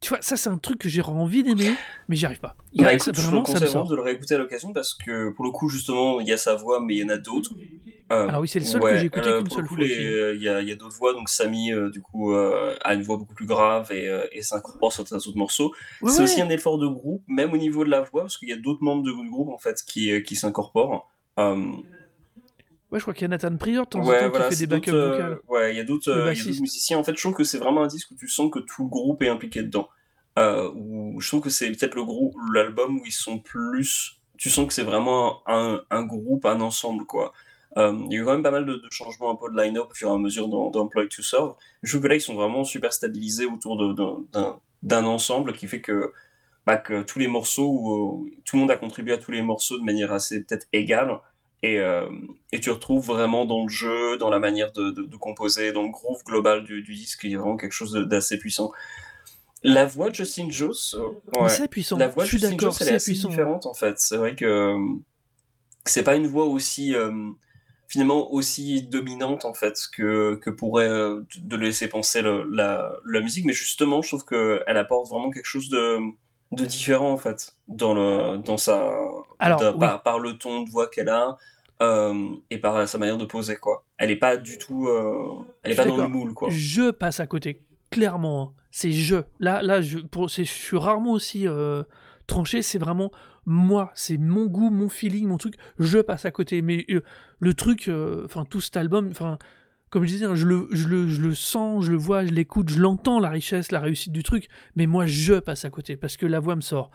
[0.01, 1.74] tu vois, ça c'est un truc que j'ai envie d'aimer,
[2.09, 2.57] mais j'y arrive pas.
[2.72, 3.90] Il y a- Bah ça- écoute, je te vraiment, ça conseille vraiment sort.
[3.90, 6.55] de le réécouter à l'occasion parce que pour le coup, justement, il y a sa
[6.55, 7.51] voix, mais il y en a d'autres.
[8.12, 10.34] Euh, Alors oui, c'est le seul que j'ai écouté euh, qu'une seule coup, fois euh,
[10.34, 13.16] il y a, il d'autres voix, donc Samy, euh, du coup, euh, a une voix
[13.18, 15.72] beaucoup plus grave et, et s'incorpore sur certains autres morceaux.
[16.03, 18.48] Ouais, C'est aussi un effort de groupe, même au niveau de la voix, parce qu'il
[18.48, 21.09] y a d'autres membres de- du groupe, en fait, qui, qui s'incorporent.
[22.91, 24.66] Ouais, je crois qu'il y a Nathan Prior de temps en temps voilà, qui fait
[24.66, 25.38] des backups euh, vocales.
[25.49, 26.99] ouais, il y a d'autres, euh, musiciens.
[26.99, 28.88] En fait, je trouve que c'est vraiment un disque où tu sens que tout le
[28.88, 29.88] groupe est impliqué dedans.
[30.38, 34.16] Euh, où je trouve que c'est peut-être le groupe, l'album où ils sont plus.
[34.38, 37.32] Tu sens que c'est vraiment un, un groupe, un ensemble, quoi.
[37.76, 39.57] Euh, il y a eu quand même pas mal de, de changements un peu de
[39.61, 41.55] line-up au fur et à mesure Employed to Serve.
[41.82, 43.76] Je trouve que là, ils sont vraiment super stabilisés autour
[44.82, 46.12] d'un- ensemble qui fait que,
[46.66, 49.84] bah, que tous les morceaux, tout le monde a contribué à tous les morceaux de
[49.84, 51.20] manière assez peut-être égale.
[51.62, 52.08] Et, euh,
[52.52, 55.82] et tu retrouves vraiment dans le jeu, dans la manière de, de- de composer, dans
[55.82, 58.72] le groove global du, du disque, il y a vraiment quelque chose d'assez puissant.
[59.62, 61.48] La voix de Justin Jones, euh, ouais.
[61.50, 63.28] c'est puissant, La voix de Justin Jones, elle est assez puissant.
[63.28, 63.98] différente en fait.
[63.98, 64.78] C'est vrai que euh,
[65.84, 67.12] c'est pas une voix aussi euh,
[67.88, 73.20] finalement aussi dominante en fait que, que pourrait euh, de laisser penser le- la, la
[73.20, 75.98] musique, mais justement, je trouve qu'elle apporte vraiment quelque chose de,
[76.53, 78.92] de différent en fait dans le dans sa
[79.38, 79.78] Alors, de- oui.
[79.78, 81.36] par, par le ton de voix qu'elle a
[81.82, 82.14] euh,
[82.51, 83.84] et par sa manière de poser quoi.
[83.98, 86.48] Elle est pas du tout, euh, elle est pas dans le moule quoi.
[86.51, 88.42] Je passe à côté, clairement.
[88.42, 88.53] hein.
[88.72, 89.16] C'est je.
[89.40, 91.82] Là, là, je, pour, je suis rarement aussi euh,
[92.26, 92.62] tranché.
[92.62, 93.11] C'est vraiment
[93.46, 93.90] moi.
[93.94, 95.55] C'est mon goût, mon feeling, mon truc.
[95.78, 96.62] Je passe à côté.
[96.62, 96.86] Mais
[97.40, 97.90] le truc,
[98.24, 99.38] enfin tout cet album, enfin
[99.91, 102.30] comme je disais, hein, je le, je le, je le sens, je le vois, je
[102.30, 104.49] l'écoute, je l'entends la richesse, la réussite du truc.
[104.76, 106.91] Mais moi, je passe à côté parce que la voix me sort.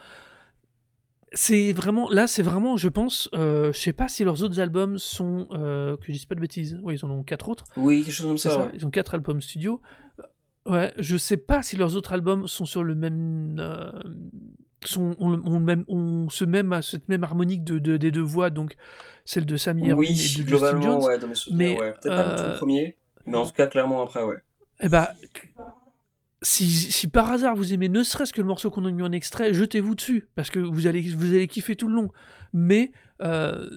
[1.34, 4.98] C'est vraiment là, c'est vraiment, je pense, euh, je sais pas si leurs autres albums
[4.98, 6.80] sont, euh, que je dise pas de bêtises.
[6.82, 7.66] Oui, ils en ont quatre autres.
[7.76, 8.52] Oui, quelque chose comme ça.
[8.52, 8.72] ça, ouais.
[8.74, 9.82] ils ont quatre albums studio.
[10.66, 13.58] Ouais, je sais pas si leurs autres albums sont sur le même.
[13.60, 13.92] euh,
[14.86, 15.60] sont, ont, le- ont
[16.40, 18.76] le même, à cette même harmonique de, de- des deux voix, donc
[19.26, 21.04] celle de Sammy Erwin et de Oui, Justin globalement, Jones.
[21.04, 21.92] ouais, dans mes souvenirs, Mais, ouais.
[22.02, 24.38] Peut-être pas le euh, premier, mais en tout cas, clairement après, ouais.
[24.82, 25.12] Eh bah,
[26.42, 29.12] si, si par hasard vous aimez ne serait-ce que le morceau qu'on a mis en
[29.12, 32.10] extrait, jetez-vous dessus, parce que vous allez, vous allez kiffer tout le long.
[32.54, 32.92] Mais.
[33.22, 33.68] euh,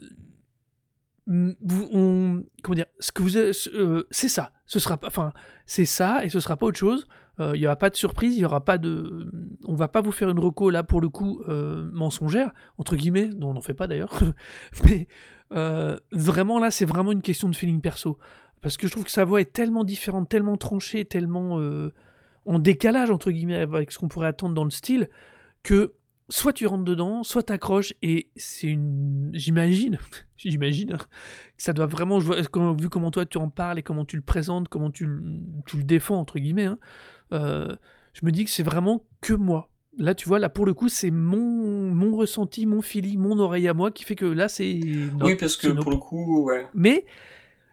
[1.30, 4.52] on, comment dire, ce que vous, euh, c'est ça.
[4.66, 5.32] Ce sera pas, enfin,
[5.66, 7.06] c'est ça et ce sera pas autre chose.
[7.40, 9.30] Euh, Il y aura pas de surprise, il y aura pas de,
[9.64, 13.28] on va pas vous faire une reco là pour le coup euh, mensongère entre guillemets,
[13.28, 14.18] dont on n'en fait pas d'ailleurs.
[14.84, 15.06] Mais
[15.52, 18.18] euh, vraiment là, c'est vraiment une question de feeling perso,
[18.60, 21.92] parce que je trouve que sa voix est tellement différente, tellement tranchée, tellement euh,
[22.46, 25.08] en décalage entre guillemets avec ce qu'on pourrait attendre dans le style,
[25.62, 25.94] que
[26.30, 29.98] soit tu rentres dedans, soit t'accroches et c'est une, j'imagine,
[30.36, 34.16] j'imagine, hein, que ça doit vraiment, vu comment toi tu en parles et comment tu
[34.16, 35.22] le présentes, comment tu, le-
[35.66, 36.78] tu le défends entre guillemets, hein,
[37.32, 37.74] euh,
[38.12, 39.70] je me dis que c'est vraiment que moi.
[39.98, 43.66] Là, tu vois, là pour le coup, c'est mon, mon ressenti, mon feeling, mon oreille
[43.68, 44.78] à moi qui fait que là, c'est.
[45.20, 45.82] Oui, parce que nope.
[45.82, 46.66] pour le coup, ouais.
[46.72, 47.04] Mais,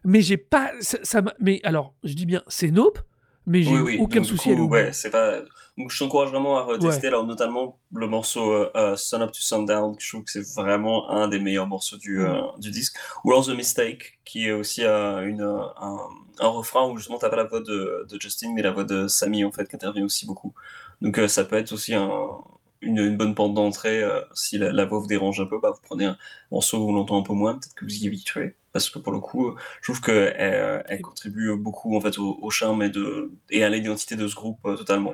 [0.04, 0.72] mais j'ai pas.
[0.82, 3.00] Ça, ça m'a- mais alors, je dis bien, c'est nope,
[3.46, 3.98] mais j'ai Oui, eu oui.
[4.00, 4.86] aucun donc, souci à coup, l'oublier.
[4.86, 5.42] ouais, c'est pas.
[5.78, 9.42] Donc, je t'encourage vraiment à retester, alors, notamment le morceau euh, euh, Sun Up to
[9.42, 12.26] Sundown, que je trouve que c'est vraiment un des meilleurs morceaux du, Mm.
[12.26, 12.96] euh, du disque.
[13.26, 15.98] Ou alors The Mistake, qui est aussi une, un,
[16.40, 19.08] un refrain où justement t'as pas la voix de, de Justin, mais la voix de
[19.08, 20.54] Sammy, en fait, qui intervient aussi beaucoup.
[21.02, 22.10] Donc, euh, ça peut être aussi un,
[22.86, 24.04] une, bonne porte d'entrée.
[24.04, 26.18] euh, si la, voix vous dérange un peu, bah, vous prenez un
[26.52, 28.56] morceau où on l'entend un peu moins, peut-être que vous y habituez.
[28.72, 32.18] Parce que pour le coup, euh, je trouve qu'elle elle, elle contribue beaucoup en fait,
[32.18, 32.84] au, au charme
[33.50, 35.14] et, à l'identité de ce groupe euh, totalement.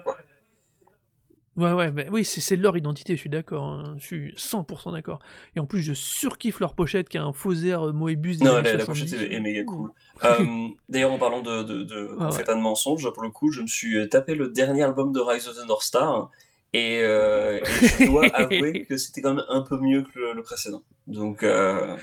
[1.58, 3.64] Ouais, ouais, mais oui, c'est c'est leur identité, je suis d'accord.
[3.66, 5.20] hein, Je suis 100% d'accord.
[5.56, 8.46] Et en plus, je surkiffe leur pochette qui a un faux air euh, Moebius des
[8.46, 9.12] Non, années la, la 70.
[9.12, 9.90] pochette est, est méga cool.
[10.24, 10.38] Euh,
[10.90, 13.62] D'ailleurs, en parlant de, de, de Ah On fait de mensonges, pour le coup, je
[13.62, 16.30] me suis tapé le dernier album de Rise of the North Star.
[16.74, 20.34] Et, euh, et je dois avouer que c'était quand même un peu mieux que le,
[20.34, 20.84] le précédent.
[21.06, 21.98] Donc, euh,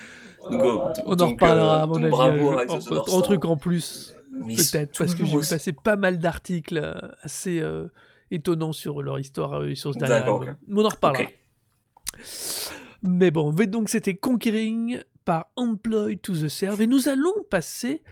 [0.50, 2.10] donc, oh, On en donc, reparlera, euh, à mon donc avis.
[2.10, 2.60] bravo un à.
[2.60, 3.22] Rise of the En, North en Star.
[3.22, 6.18] truc en plus, Mais ils sont peut-être, parce que j'ai vu aussi- passer pas mal
[6.18, 6.92] d'articles euh,
[7.22, 7.86] assez euh,
[8.30, 10.56] étonnants sur leur histoire euh, sur ce dernier album.
[10.70, 11.24] on en reparlera.
[13.02, 16.82] Mais bon, donc c'était Conquering par Employed to the Serve.
[16.82, 18.02] Et nous allons passer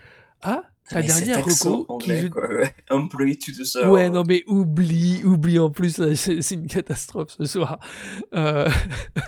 [0.43, 0.63] à
[0.93, 2.75] La Mais cet dernière reco qui anglais, je quoi, ouais.
[2.91, 3.91] Employé to the sir.
[3.91, 7.81] Ouais, non, mais oublie, oublie en plus, c'est une catastrophe ce soir.
[8.35, 8.69] Euh,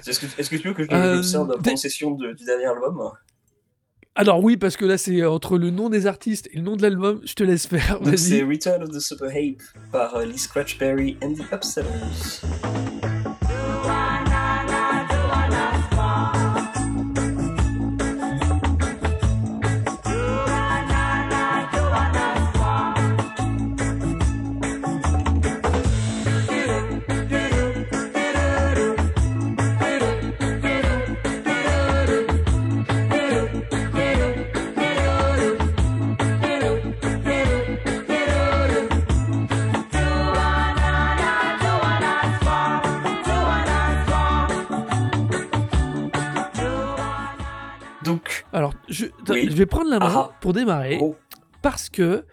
[0.06, 3.10] Est-ce que, tu veux que je le euh, serve de la de- du dernier album?
[4.20, 6.82] Alors oui, parce que là, c'est entre le nom des artistes et le nom de
[6.82, 8.42] l'album, je te laisse faire, c'est.
[8.42, 9.62] Return of the Super Ape
[9.92, 12.42] par euh, Lee Scratchberry and the Upsetters.
[49.42, 49.48] Oui.
[49.50, 50.30] je vais prendre la main Ah.
[50.40, 51.16] pour démarrer, oh,
[51.62, 52.24] parce que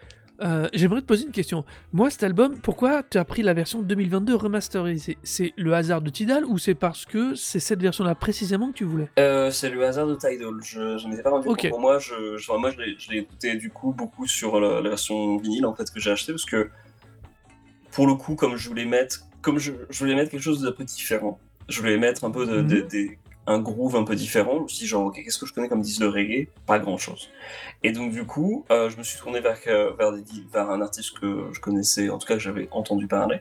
[0.42, 1.64] euh, j'aimerais te poser une question.
[1.94, 5.16] Moi, cet album, pourquoi tu as pris la version 2022 remasterisée?
[5.22, 8.84] C'est le hasard de Tidal ou c'est parce que c'est cette version-là précisément que tu
[8.84, 9.08] voulais?
[9.18, 10.48] Euh, c'est le hasard de Tidal.
[10.62, 11.68] Je, je m'étais pas rendu compte.
[11.70, 12.14] Pour moi, je,
[12.58, 16.00] moi, je l'ai écouté du coup beaucoup sur la, la version vinyle en fait que
[16.00, 16.68] j'ai acheté parce que
[17.92, 20.72] pour le coup, comme je voulais mettre, comme je, je voulais mettre quelque chose d'un
[20.72, 21.38] peu différent.
[21.70, 22.88] Je voulais mettre un peu de, de- Mhm.
[23.46, 24.58] Un groove un peu différent.
[24.58, 26.48] Je me suis dit, genre, ok, qu'est-ce que je connais comme disque de reggae?
[26.66, 27.30] Pas grand chose.
[27.82, 30.12] Et donc, du coup, euh, je me suis tourné vers, euh, vers,
[30.52, 33.38] vers un artiste que je connaissais, en tout cas que j'avais entendu parler.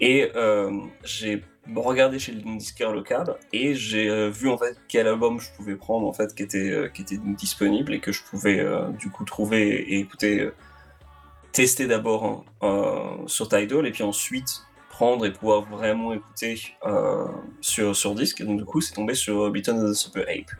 [0.00, 0.70] Et euh,
[1.02, 1.42] j'ai
[1.74, 6.06] regardé chez le disquaire local et j'ai vu en fait quel album je pouvais prendre
[6.06, 8.64] en fait qui était, qui était disponible et que je pouvais
[8.98, 10.48] du coup trouver et écouter,
[11.52, 14.62] tester d'abord hein, sur Tidal et puis ensuite
[14.98, 17.28] prendre et pouvoir vraiment écouter euh,
[17.60, 18.40] sur, sur disque.
[18.40, 20.52] Et donc du coup c'est tombé sur Beaton of the Super Ape.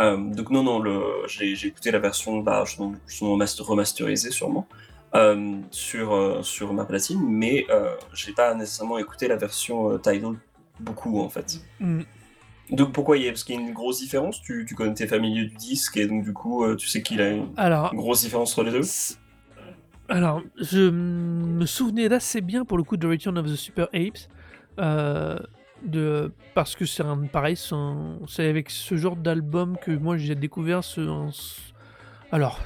[0.00, 0.94] Euh, donc non, non, le,
[1.26, 2.64] j'ai, j'ai écouté la version bah,
[3.06, 4.66] justement master- remasterisée sûrement
[5.14, 6.06] euh, sur,
[6.44, 7.66] sur ma platine, mais
[8.12, 10.36] j'ai pas nécessairement écouté la version Tidal
[10.80, 11.48] beaucoup en fait.
[11.80, 12.02] Hmm.
[12.70, 14.92] Donc pourquoi il y a, parce qu'il y a une grosse différence, tu, tu connais
[14.92, 18.20] tes familiers du disque et donc du coup tu sais qu'il a une, Alors, grosse
[18.20, 18.86] différence entre les deux?
[20.08, 24.28] Alors, je me souvenais d'assez bien pour le coup de Return of the Super Apes,
[24.78, 25.38] euh,
[26.54, 31.00] parce que c'est un, pareil, c'est avec ce genre d'album que moi j'ai découvert ce,
[32.32, 32.60] alors,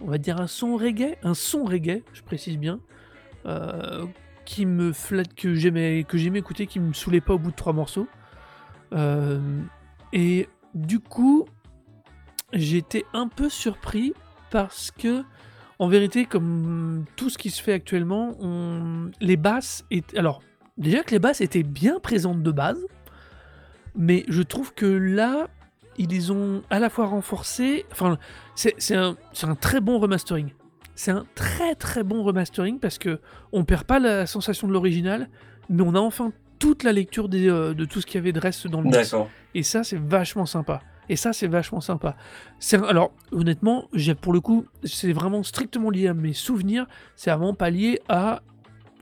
[0.00, 2.80] on va dire un son reggae, un son reggae, je précise bien,
[3.46, 4.04] euh,
[4.44, 7.56] qui me flatte, que j'aimais, que j'aimais écouter, qui me saoulait pas au bout de
[7.56, 8.08] trois morceaux.
[8.92, 9.62] Euh,
[10.12, 11.46] et du coup,
[12.52, 14.12] j'étais un peu surpris
[14.50, 15.24] parce que,
[15.82, 20.16] en vérité, comme tout ce qui se fait actuellement, on- les basses étaient.
[20.16, 20.40] Alors,
[20.78, 22.78] déjà que les basses étaient bien présentes de base,
[23.96, 25.48] mais je trouve que là,
[25.98, 27.84] ils les ont à la fois renforcées.
[27.90, 28.16] Enfin,
[28.54, 29.16] c'est un,
[29.60, 30.50] très bon remastering.
[30.94, 33.18] C'est un très très bon remastering parce que
[33.50, 35.28] on perd pas la sensation de l'original,
[35.68, 36.30] mais on a enfin
[36.60, 38.88] toute la lecture des, euh, de tout ce qu'il y avait de reste dans le
[39.00, 39.10] disque.
[39.56, 40.80] Et ça, c'est vachement sympa.
[41.08, 42.16] Et ça, c'est vachement sympa.
[42.88, 43.88] Alors, honnêtement,
[44.20, 46.86] pour le coup, c'est vraiment strictement lié à mes souvenirs.
[47.16, 48.42] C'est vraiment pas lié à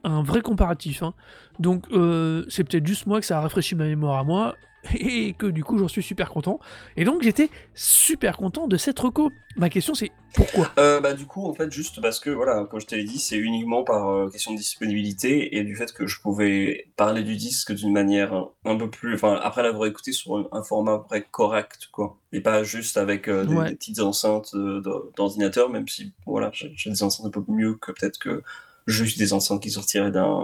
[0.04, 1.02] un vrai comparatif.
[1.02, 1.14] hein.
[1.58, 4.56] Donc, euh, c'est peut-être juste moi que ça a rafraîchi ma mémoire à moi.
[4.94, 6.58] Et que du coup, j'en suis super content.
[6.96, 9.30] Et donc, j'étais super content de cette reco.
[9.56, 10.70] Ma question, c'est pourquoi?
[10.78, 13.36] Euh, bah, du coup, en fait, juste parce que, voilà, comme je t'avais dit, c'est
[13.36, 17.72] uniquement par euh, question de disponibilité et du fait que je pouvais parler du disque
[17.74, 18.32] d'une manière
[18.64, 19.14] un, peu plus.
[19.14, 22.16] Enfin, après l'avoir écouté sur un, un format vrai correct, quoi.
[22.32, 23.68] Et pas juste avec euh, des, Ouais.
[23.70, 27.74] des petites enceintes d'or- d'ordinateur, même si, voilà, j'ai j'ai des enceintes un peu mieux
[27.74, 28.42] que peut-être que
[28.86, 30.42] juste des enceintes qui sortiraient d'un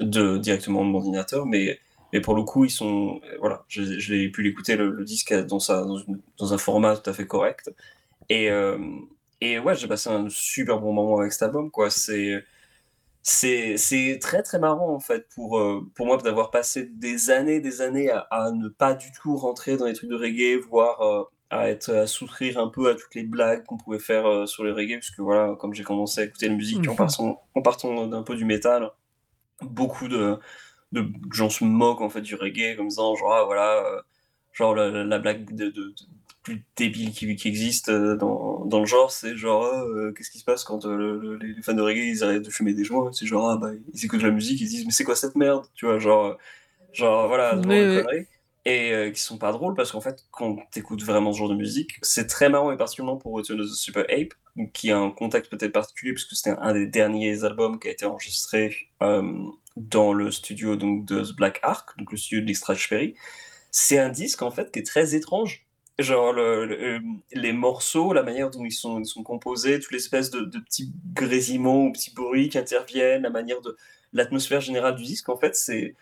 [0.00, 1.80] de directement de mon ordinateur, mais.
[2.14, 5.60] Mais pour le coup, ils sont, euh, voilà, j'ai pu l'écouter le, le disque dans,
[5.60, 7.70] sa, dans, une- dans un format tout à fait correct.
[8.30, 8.78] Et, euh,
[9.40, 11.90] et ouais, j'ai passé un super bon moment avec cet album, quoi.
[11.90, 12.44] C'est,
[13.22, 17.60] c'est, c'est très très marrant en fait pour, euh, pour moi d'avoir passé des années,
[17.60, 21.00] des années à, à ne pas du tout rentrer dans les trucs de reggae, voire
[21.02, 24.46] euh, à être à souffrir un peu à toutes les blagues qu'on pouvait faire euh,
[24.46, 26.96] sur le reggae, parce que voilà, comme j'ai commencé à écouter la musique en Mhm.
[26.96, 28.90] partant, en partant d'un peu du métal,
[29.62, 30.38] beaucoup de,
[30.94, 34.00] de gens se moquent en fait du reggae comme disant genre ah, voilà euh,
[34.52, 35.94] genre la, la- la blague de, de- de-
[36.42, 40.38] plus débile qui, qui existe euh, dans, dans le genre c'est genre euh, qu'est-ce qui
[40.38, 42.84] se passe quand euh, le- le- les fans de reggae ils arrêtent de fumer des
[42.84, 45.16] joints c'est genre ah bah ils écoutent la musique ils se disent mais c'est quoi
[45.16, 46.36] cette merde tu vois genre
[46.92, 47.56] genre voilà
[48.66, 51.92] et qui sont pas drôles parce qu'en fait quand t'écoutes vraiment ce genre de musique
[52.02, 54.32] c'est très marrant et particulièrement pour Return of the Super Ape
[54.72, 57.90] qui a un contexte peut-être particulier parce que c'était un des derniers albums qui a
[57.90, 58.74] été enregistré
[59.76, 63.14] dans le studio donc de The Black Ark, donc le studio de Lee Scratchberry.
[63.70, 65.64] C'est un disque en fait qui est très étrange
[65.98, 67.00] Genre le,
[67.32, 71.84] les morceaux, la manière dont ils sont, composés, toutes les espèces de, de petits grésillements
[71.84, 73.76] ou petits bruits qui interviennent, la manière de
[74.12, 75.94] l'atmosphère générale du disque, en fait, c'est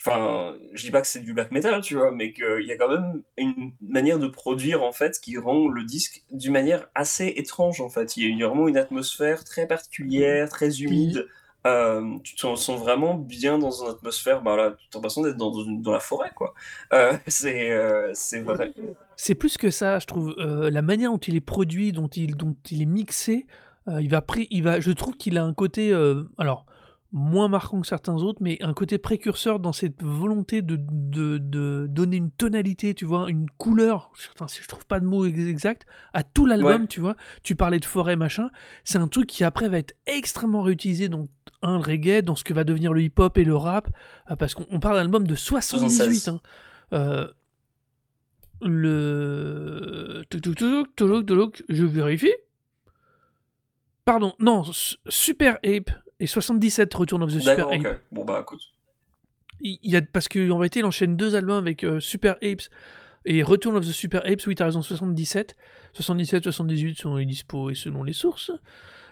[0.00, 2.76] Enfin, je dis pas que c'est du black metal, tu vois, mais qu'il y a
[2.76, 7.26] quand même une manière de produire, en fait, qui rend le disque d'une manière assez
[7.36, 8.16] étrange, en fait.
[8.16, 11.26] Il y a vraiment une atmosphère très particulière, très humide.
[11.66, 15.36] Euh, tu te sens vraiment bien dans une atmosphère, bah là, tu as l'impression d'être
[15.36, 16.54] dans, dans, la forêt, quoi.
[16.92, 18.72] Euh, c'est euh, c'est vrai.
[19.16, 20.34] C'est plus que ça, je trouve.
[20.38, 23.46] la manière dont il est produit, dont il, est mixé,
[23.88, 25.92] il va, je trouve qu'il a un côté.
[26.38, 26.64] alors
[27.10, 32.16] moins marquant que certains autres, mais un côté précurseur dans cette volonté de, de, donner
[32.16, 36.22] une tonalité, tu vois, une couleur, enfin, si je trouve pas de mot exact, à
[36.22, 37.16] tout l'album, tu vois.
[37.42, 38.50] Tu parlais de forêt, machin.
[38.84, 41.26] C'est un truc qui après va être extrêmement réutilisé dans
[41.62, 43.88] un reggae, dans ce que va devenir le hip-hop et le rap,
[44.30, 46.28] euh, parce qu'on parle d'un album de 78.
[46.28, 46.40] Hein.
[46.92, 47.26] Euh,
[48.60, 50.24] le.
[51.68, 52.34] Je vérifie.
[54.04, 54.64] Pardon, non,
[55.08, 55.90] Super Ape
[56.20, 58.00] et 77 Return of the Super Apes.
[58.12, 58.60] Bon bah écoute.
[59.60, 62.70] Il, y a, parce qu'en réalité, il enchaîne deux albums avec euh, Super Apes
[63.24, 64.46] et Return of the Super Apes.
[64.46, 65.56] Oui, t'as raison, 77.
[65.94, 68.52] 77, 78 sont dispo et selon les sources.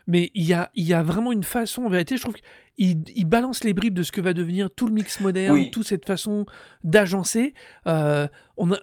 [0.06, 3.02] Mais il y a, il y a vraiment une façon, en vérité, je trouve qu'il
[3.16, 6.06] il balance les bribes de ce que va devenir tout le mix moderne, toute cette
[6.06, 6.46] façon
[6.84, 7.54] d'agencer.
[7.88, 8.78] Euh, on a,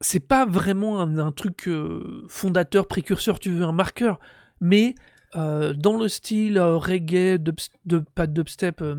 [0.00, 4.20] c'est pas vraiment un, truc euh, fondateur, précurseur, tu veux, un marqueur,
[4.60, 4.94] mais
[5.34, 8.82] euh, dans le style euh, reggae, dub, pas dubstep.
[8.82, 8.94] Euh,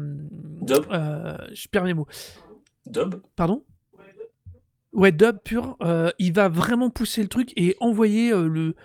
[0.62, 2.08] dub Je perds mes mots.
[2.86, 3.64] Dub Pardon?
[4.92, 5.78] Ouais, dub pur.
[6.20, 8.76] il va vraiment pousser le truc et envoyer le.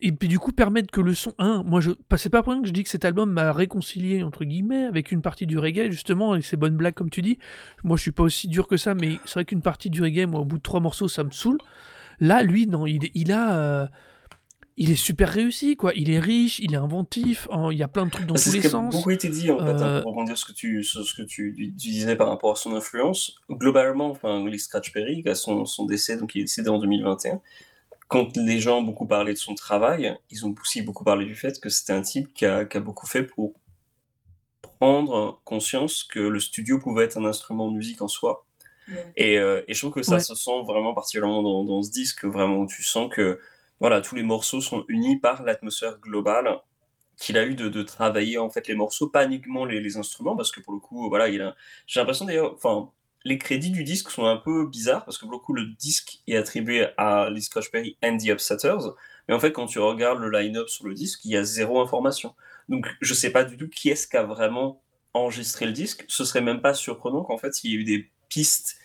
[0.00, 1.34] et puis du coup permettre que le son.
[1.38, 1.90] Un, moi je.
[2.16, 5.12] C'est pas pour rien que je dis que cet album m'a réconcilié, entre guillemets, avec
[5.12, 7.38] une partie du reggae, justement, avec ses bonnes blagues, comme tu dis.
[7.84, 10.26] Moi je suis pas aussi dur que ça, mais c'est vrai qu'une partie du reggae,
[10.26, 11.58] moi, au bout de trois morceaux, ça me saoule.
[12.20, 13.90] Là, lui, non, il, il a
[14.76, 15.92] il est super réussi, quoi.
[15.94, 18.62] Il est riche, il est inventif, il y a plein de trucs dans tous les
[18.62, 18.94] sens.
[18.94, 21.22] beaucoup été dit, en fait, hein, euh, pour rebondir sur ce que tu, ce que
[21.22, 23.36] tu, disais par rapport à son influence.
[23.50, 27.40] Globalement, enfin, Lee Scratch Perry, à son, son décès, donc il est décédé en 2021,
[28.08, 31.36] quand les gens ont beaucoup parlé de son travail, ils ont aussi beaucoup parlé du
[31.36, 33.54] fait que c'était un type qui a, qui a, beaucoup fait pour
[34.80, 38.46] prendre conscience que le studio pouvait être un instrument de musique en soi.
[39.16, 42.24] Et, euh, et, je trouve que ça se sent vraiment particulièrement dans, dans, ce disque,
[42.24, 43.38] vraiment où tu sens que
[43.80, 46.60] voilà, tous les morceaux sont unis par l'atmosphère globale
[47.16, 50.60] qu'il a eu de, travailler en fait les morceaux, pas uniquement les, instruments, parce que
[50.60, 51.30] pour le coup, voilà,
[51.86, 52.90] j'ai l'impression d'ailleurs, enfin,
[53.24, 56.20] les crédits du disque sont un peu bizarres, parce que pour le coup, le disque
[56.26, 58.94] est attribué à Lee Scratch Perry and the Upsetters,
[59.28, 61.80] mais en fait, quand tu regardes le line-up sur le disque, il y a zéro
[61.80, 62.34] information.
[62.68, 66.04] Donc, je sais pas du tout qui est-ce qui a vraiment enregistré le disque.
[66.08, 68.79] Ce serait même pas surprenant qu'en fait, il y ait eu des pistes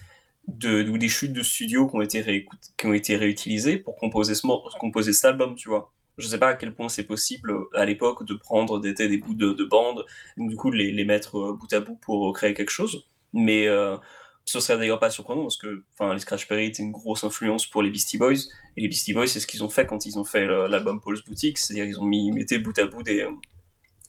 [0.48, 2.46] de, ou des chutes de studio qui ont été,
[2.78, 5.92] qui ont été réutilisées pour composer, ce, composer cet album, tu vois.
[6.18, 9.18] Je sais pas à quel point c'est possible euh, à l'époque de prendre des, des
[9.18, 10.06] bouts de, de bande,
[10.38, 13.06] du coup les, les, mettre euh, bout à bout pour créer quelque chose.
[13.34, 13.98] Mais euh,
[14.46, 17.84] ce serait d'ailleurs pas surprenant parce que les Scratch Perry étaient une grosse influence pour
[17.84, 18.48] les Beastie Boys.
[18.78, 21.24] Et les Beastie Boys, c'est ce qu'ils ont fait quand ils ont fait l'album Paul's
[21.26, 23.28] Boutique, c'est-à-dire ils ont mis, mis bout à bout des,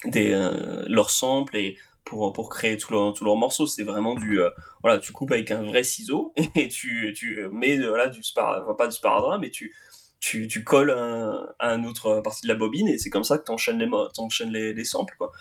[0.05, 0.31] des,
[0.87, 1.77] leurs samples et
[2.07, 3.67] pour, pour créer tous leurs leur morceaux.
[3.67, 4.41] C'est vraiment du.
[4.41, 4.49] Euh,
[4.83, 8.87] voilà, tu coupes avec un vrai ciseau et tu, tu mets voilà, du sparadrap, pas
[8.87, 9.75] du sparadrap, mais tu,
[10.21, 13.45] tu, tu colles un, un, autre partie de la bobine et c'est comme ça que
[13.45, 15.15] tu enchaînes, les, enchaînes les, les, samples.
[15.19, 15.33] Quoi.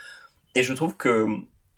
[0.56, 1.28] Et je trouve que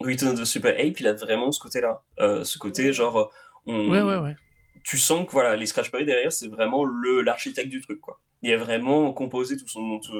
[0.00, 2.02] Return of the Super Ape, il a vraiment ce côté-là.
[2.18, 3.30] Euh, ce côté, genre.
[3.66, 4.36] On, ouais, ouais, ouais.
[4.84, 8.00] Tu sens que voilà, les Scratch Perry derrière, c'est vraiment l'architecte du truc.
[8.00, 8.18] Quoi.
[8.40, 10.12] Il a vraiment composé tout, son, tout,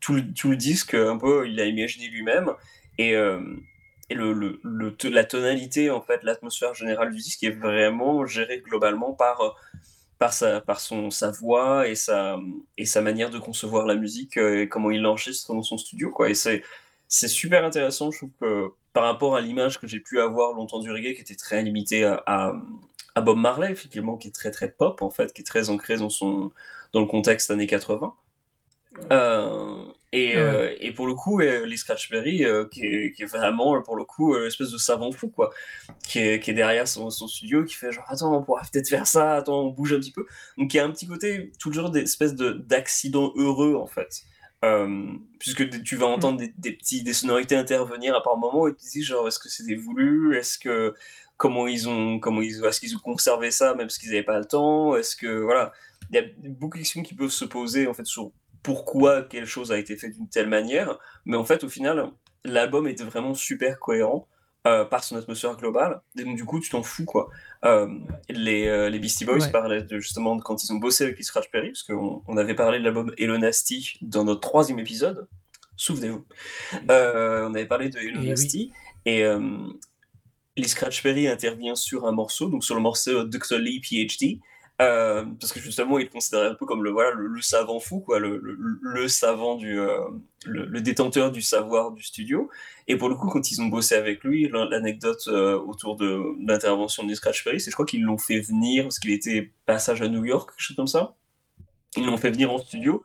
[0.00, 2.50] tout, le, tout le disque, un peu, il l'a imaginé lui-même.
[2.98, 3.40] Et, euh,
[4.10, 9.12] et le, le, la tonalité, en fait, l'atmosphère générale du disque est vraiment gérée globalement
[9.12, 9.50] par, euh,
[10.18, 12.38] par, sa, par son, sa voix et sa,
[12.76, 16.10] et sa manière de concevoir la musique euh, et comment il l'enregistre dans son studio.
[16.10, 16.28] Quoi.
[16.30, 16.62] Et c'est,
[17.08, 20.90] c'est super intéressant, je trouve par rapport à l'image que j'ai pu avoir longtemps du
[20.90, 22.22] reggae, qui était très limitée à,
[23.14, 25.96] à, Bob Marley, effectivement, qui est très très pop, en fait, qui est très ancré
[25.96, 26.50] dans, son,
[26.92, 28.14] dans le contexte années 80.
[29.12, 33.26] Euh, et, euh, et, pour le coup, euh, les Scratchberry, euh, qui, est, qui, est,
[33.26, 35.50] vraiment, pour le coup, une espèce de savant fou, quoi,
[36.02, 38.88] qui est, qui est derrière son, son, studio, qui fait genre, attends, on pourra peut-être
[38.88, 40.26] faire ça, attends, on bouge un petit peu.
[40.58, 44.24] Donc il y a un petit côté, toujours des espèces d'accidents heureux, en fait.
[45.38, 46.12] puisque tu vas mm.
[46.12, 49.28] entendre des, des, petits, des sonorités intervenir à par moment, et tu te dis, genre,
[49.28, 50.94] est-ce que c'était voulu Est-ce que.
[51.36, 52.18] Comment ils ont.
[52.18, 54.96] Comment ils, est-ce qu'ils ont conservé ça, même parce qu'ils n'avaient pas le temps?
[54.96, 55.40] Est-ce que.
[55.40, 55.72] Voilà.
[56.10, 58.32] Il y a beaucoup de questions qui peuvent se poser, en fait, sur
[58.62, 60.98] pourquoi quelque chose a été fait d'une telle manière.
[61.24, 62.10] Mais en fait, au final,
[62.44, 64.28] l'album était vraiment super cohérent
[64.66, 66.02] euh, par son atmosphère globale.
[66.18, 67.30] Et donc, du coup, tu t'en fous, quoi.
[67.64, 67.88] Euh,
[68.28, 69.50] les, euh, les Beastie Boys Ouais.
[69.50, 72.36] parlaient de, justement de quand ils ont bossé avec les Scratch Perry, parce qu'on on
[72.36, 75.26] avait parlé de l'album Hello Nasty dans notre troisième épisode.
[75.76, 76.26] Souvenez-vous.
[76.88, 78.28] On avait parlé de Hello Et oui.
[78.28, 78.72] Nasty,
[79.06, 79.40] et euh,
[80.58, 83.56] les Scratch Perry intervient sur un morceau, donc sur le morceau Dr.
[83.58, 84.40] Lee PhD,
[84.80, 87.78] euh, parce que justement, il est considéré un peu comme le, voilà, le, le savant
[87.80, 89.98] fou, quoi, le, le, le savant du, euh,
[90.46, 92.48] le, détenteur du savoir du studio.
[92.88, 96.22] Et pour le coup, quand ils ont bossé avec lui, l'an- l'anecdote euh, autour de
[96.46, 100.00] l'intervention des Scratch Perry, c'est je crois qu'ils l'ont fait venir, parce qu'il était passage
[100.02, 101.14] à New York, quelque chose comme ça.
[101.96, 103.04] Ils l'ont fait venir en studio.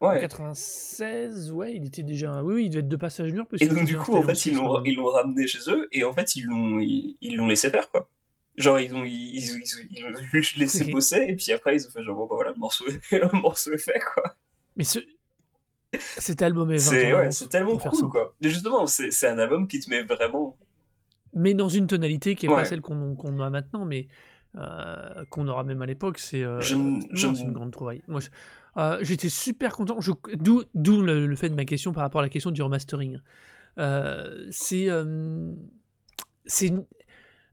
[0.00, 0.20] En Ouais.
[0.20, 2.42] 96, ouais, il était déjà.
[2.42, 3.46] Oui, oui, il devait être de passage mur.
[3.46, 5.46] parce Et qu'il donc, du coup, en fait, ils aussi l'ont sur- ils l'ont ramené
[5.46, 8.08] chez eux, et en fait, ils l'ont ils, ils l'ont laissé faire, quoi.
[8.56, 11.86] Genre, ils ont, ils, ils, ils- ils l'ont juste laissé bosser, et puis après, ils
[11.86, 14.36] ont fait genre, bon, bah voilà, le morceau, est- le morceau est fait, quoi.
[14.76, 14.98] Mais ce...
[16.18, 18.34] cet album est 20 C'est ouais, tellement cool, quoi.
[18.40, 20.56] Mais justement, c'est un album qui te met vraiment.
[21.34, 22.60] Mais dans une tonalité qui n'est Ouais.
[22.60, 24.06] pas celle qu'on qu'on a maintenant, mais
[24.56, 26.18] euh, qu'on aura même à l'époque.
[26.18, 28.02] C'est euh, une ne- grande trouvaille.
[28.06, 28.20] Moi,
[28.76, 29.98] euh, J'étais super content.
[30.34, 33.18] D'où le, le fait de ma question par rapport à la question du remastering.
[33.78, 34.88] Euh, c'est.
[36.44, 36.72] c'est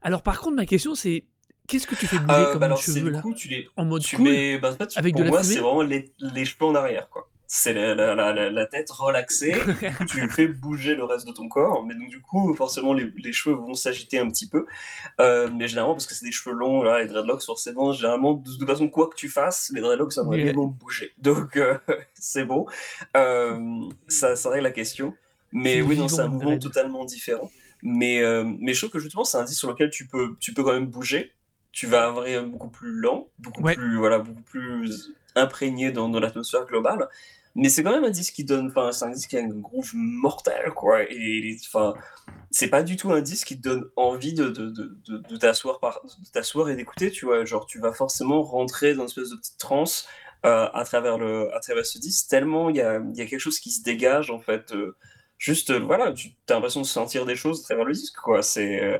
[0.02, 1.24] Alors, par contre, ma question, c'est
[1.66, 3.68] qu'est-ce que tu fais bouger Euh, comme bah alors, cheveux là coup, tu les.
[3.76, 4.58] En mode Tu cool mets.
[4.58, 7.28] Bah, avec pour de moi, c'est vraiment les, les cheveux en arrière, quoi.
[7.52, 9.56] C'est la, la, la, tête relaxée,
[10.08, 13.32] tu fais bouger le reste de ton corps, mais donc, du coup, forcément, les, les
[13.32, 14.66] cheveux vont s'agiter un petit peu.
[15.20, 18.56] Euh, mais généralement, parce que c'est des cheveux longs, là, les dreadlocks, forcément, généralement, de
[18.56, 21.10] toute façon, quoi que tu fasses, les dreadlocks, ça va également bouger.
[21.18, 21.76] Donc, euh,
[22.14, 22.66] c'est bon.
[23.16, 23.58] Euh,
[24.06, 25.12] ça, ça règle la question.
[25.50, 27.50] Mais oui, non, c'est un mouvement totalement différent.
[27.82, 30.52] Mais, euh, mais je trouve que justement, c'est un disque sur lequel tu peux, tu
[30.54, 31.32] peux quand même bouger.
[31.72, 33.74] Tu vas avoir un beaucoup plus lent, beaucoup Ouais.
[33.74, 37.08] plus, voilà, beaucoup plus imprégné dans, dans l'atmosphère globale.
[37.54, 39.48] Mais c'est quand même un disque qui donne, enfin, c'est un disque qui a un
[39.48, 41.02] groove mortel, quoi.
[41.10, 41.94] Et enfin,
[42.50, 45.36] c'est pas du tout un disque qui te donne envie de, de, de, de, de
[45.36, 47.44] t'asseoir et d'écouter, tu vois.
[47.44, 50.06] Genre, tu vas forcément rentrer dans une espèce de petite transe
[50.46, 52.28] euh, à travers le, à travers ce disque.
[52.28, 54.72] Tellement il y a, y a quelque chose qui se dégage, en fait.
[54.72, 54.96] euh,
[55.40, 58.42] juste, euh, voilà, tu as l'impression de sentir des choses à travers le disque, quoi.
[58.44, 58.98] C'est euh,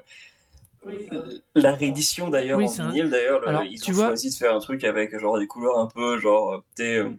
[1.54, 4.54] la réédition d'ailleurs Oui, en vinyle d'ailleurs, Alors, ils tu ont vois- choisi de faire
[4.54, 7.10] un truc avec genre des couleurs un peu genre t'es, euh,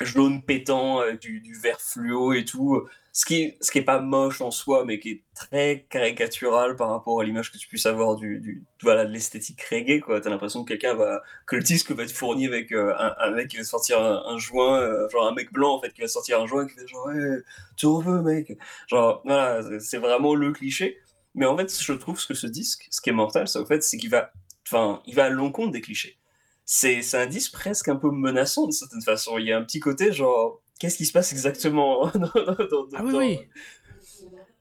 [0.00, 2.82] jaune pétant du vert fluo et tout.
[3.16, 7.20] Ce qui, ce qui pas moche en soi, mais qui est très caricatural par rapport
[7.20, 10.20] à l'image que tu puisses avoir du, du voilà de l'esthétique reggae quoi.
[10.20, 13.30] T'as l'impression que quelqu'un va que le disque va être fourni avec euh, un, un
[13.30, 16.08] mec qui va sortir un, joint, euh, genre un mec blanc en fait qui va
[16.08, 17.08] sortir un joint qui fait genre
[17.76, 18.58] tu en veux mec?
[18.88, 20.98] Genre voilà, c'est- vraiment le cliché.
[21.34, 23.82] Mais en fait, je trouve que ce disque, ce qui est mortel, c'est au fait,
[23.82, 24.30] c'est qu'il va,
[24.66, 26.16] enfin, il va à l'encontre des clichés.
[26.64, 29.38] C'est, un disque presque un peu menaçant d'une certaine façon.
[29.38, 33.02] Il y a un petit côté genre, qu'est-ce qui se passe exactement dans, dans- Ah
[33.04, 33.38] oui, dans- oui.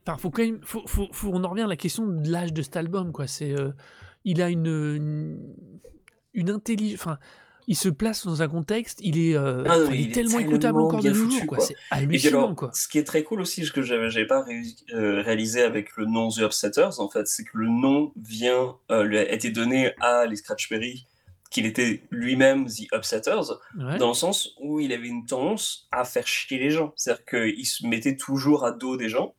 [0.06, 2.52] Enfin, faut quand même, faut, faut, faut- on en revient à la question de l'âge
[2.54, 3.28] de cet album, quoi.
[3.28, 3.72] C'est, euh,
[4.26, 5.40] il a une, une,
[6.34, 7.00] une intelligence.
[7.02, 7.18] Enfin,
[7.68, 9.00] il se place dans un contexte.
[9.02, 11.46] Il est, euh, Ah non, il il est tellement écoutable tellement encore de nos jours,
[11.48, 11.58] quoi.
[11.60, 11.66] quoi.
[11.66, 12.72] C'est hallucinant, alors, quoi.
[12.74, 14.62] ce qui est très cool aussi, ce que j'avais, j'avais pas ré-
[14.94, 19.04] euh, réalisé avec le nom The Upsetters, en fait, c'est que le nom vient, euh,
[19.04, 21.08] lui a été donné à les Scratchberry,
[21.54, 23.98] qu'il était lui-même The Upsetters, Ouais.
[23.98, 26.94] dans le sens où il avait une tendance à faire chier les gens.
[26.96, 29.36] C'est-à-dire qu'il se mettait toujours à dos des gens.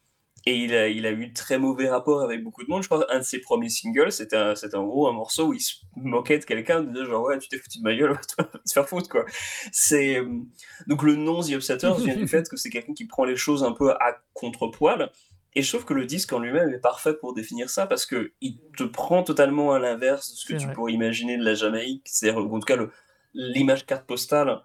[0.47, 2.83] Et il a, il a eu de très mauvais rapports avec beaucoup de monde.
[2.83, 5.61] Je crois qu'un de ses premiers singles, c'était un- en gros un morceau où il
[5.61, 8.45] se moquait de quelqu'un, de dire genre ouais, tu t'es foutu de ma gueule, va
[8.45, 9.25] te faire foutre quoi.
[9.73, 10.29] C'est euh,
[10.87, 13.65] donc le nom The Upsetters vient du fait que c'est quelqu'un qui prend les choses
[13.65, 15.11] un peu à contre-poil.
[15.55, 18.33] Et je trouve que le disque en lui-même est parfait pour définir ça parce que
[18.41, 20.75] il te prend totalement à l'inverse de ce que tu vrai.
[20.75, 22.07] pourrais imaginer de la Jamaïque.
[22.07, 22.77] C'est-à-dire, en tout cas,
[23.35, 24.63] l'image carte postale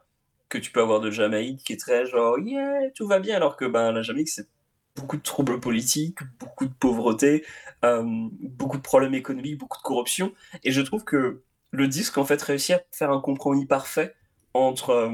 [0.50, 3.56] que tu peux avoir de Jamaïque qui est très genre yeah, tout va bien, alors
[3.56, 4.48] que ben, la Jamaïque, c'est
[4.96, 7.46] beaucoup de troubles politiques, beaucoup de pauvreté,
[7.86, 8.04] euh,
[8.42, 10.34] beaucoup de problèmes économiques, beaucoup de corruption.
[10.64, 14.16] Et je trouve que le disque, en fait, réussit à faire un compromis parfait
[14.54, 15.12] entre euh,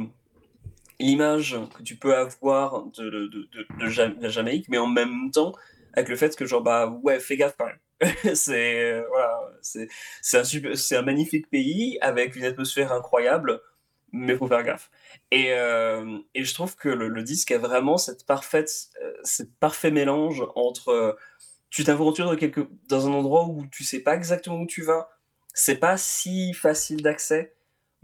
[1.00, 5.54] l'image que tu peux avoir de, de, de, la Jamaïque, mais en même temps,
[5.94, 7.70] avec le fait que, genre, bah ouais, fais gaffe quand
[8.36, 9.88] c'est euh, voilà, c'est
[10.34, 13.62] un, un magnifique pays avec une atmosphère incroyable,
[14.12, 14.90] mais faut faire gaffe.
[15.32, 20.44] Et, euh, et je trouve que le, disque a vraiment cette parfaite, euh, parfait mélange
[20.56, 21.14] entre euh,
[21.70, 25.10] tu t'aventures dans, dans un endroit où tu sais pas exactement où tu vas,
[25.54, 27.55] c'est pas si facile d'accès,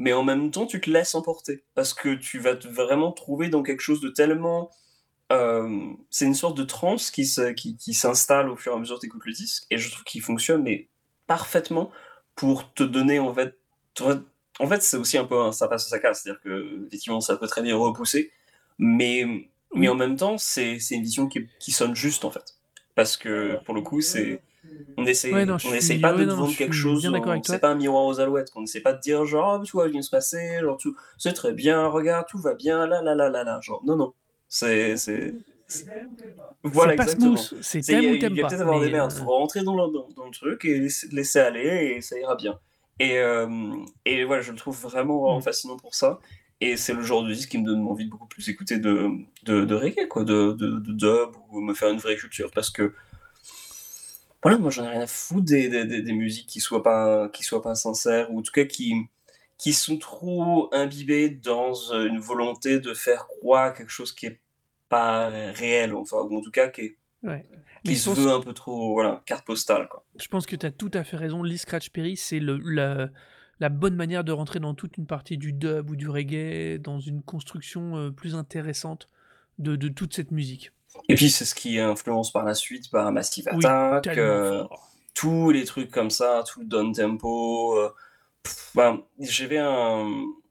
[0.01, 3.49] mais en même temps tu te laisses emporter parce que tu vas te vraiment trouver
[3.49, 4.71] dans quelque chose de tellement
[5.31, 7.23] euh, c'est une sorte de transe qui,
[7.55, 10.03] qui, s'installe au fur et à mesure que tu écoutes le disque, et je trouve
[10.03, 10.89] qu'il fonctionne mais
[11.27, 11.91] parfaitement
[12.35, 13.57] pour te donner en fait.
[14.59, 17.37] En fait, c'est aussi un peu un ça passe ça casse, c'est-à-dire que effectivement ça
[17.37, 18.31] peut très bien repousser,
[18.77, 22.57] mais, mais en même temps, c'est c'est une vision qui, qui sonne juste en fait.
[22.95, 24.41] parce que pour le coup, c'est
[24.97, 26.73] on essaie, Ouais, non, on essaie suis pas ouais, de te non, je vendre quelque
[26.73, 29.63] chose, on- c'est pas un miroir aux alouettes, on essaie pas de dire genre, ah,
[29.63, 32.53] tu vois, il vient de se passer, genre, tout, c'est très bien, regarde, tout va
[32.53, 34.13] bien, là, là, là, là, là, genre, non, non,
[34.49, 34.97] c'est,
[36.63, 37.35] voilà, pas exactement.
[37.61, 39.15] c'est il t'aimes a, ou il t'aimes y a pas, peut-être avoir des merdes, heu
[39.15, 42.35] faut rentrer dans le, dans, dans le truc et laisser, laisser aller et ça ira
[42.35, 42.59] bien.
[42.99, 43.47] Et, euh,
[44.05, 45.41] et voilà, je le trouve vraiment, vraiment mmh.
[45.41, 46.19] fascinant pour ça.
[46.59, 49.09] Et c'est le genre de disque qui me donne envie de beaucoup plus écouter de,
[49.43, 52.69] de, de reggae, quoi, de, de, de dub, ou me faire une vraie culture, parce
[52.69, 52.93] que
[54.43, 57.29] voilà, moi j'en ai rien à foutre des, des, des, des musiques qui soient pas,
[57.29, 58.93] qui soient pas sincères, ou en tout cas qui,
[59.57, 64.39] qui sont trop imbibées dans euh, une volonté de faire croire quelque chose qui est
[64.89, 67.45] pas réel, enfin, ou en tout cas qui, est- Ouais.
[67.83, 70.03] Qui se veut un peu trop, voilà, carte postale, quoi.
[70.19, 71.43] je pense que tu as tout à fait raison.
[71.43, 73.09] Lee Scratch Perry, c'est le la
[73.59, 76.99] la bonne manière de rentrer dans toute une partie du dub ou du reggae, dans
[76.99, 79.07] une construction, heu, plus intéressante
[79.59, 80.71] de de toute cette musique.
[81.09, 84.63] Et puis c'est ce qui influence par la suite par Massive Attack, euh,
[85.13, 87.77] tous les trucs comme ça, tout le down tempo.
[87.77, 87.93] euh,
[88.75, 89.57] ben, j'avais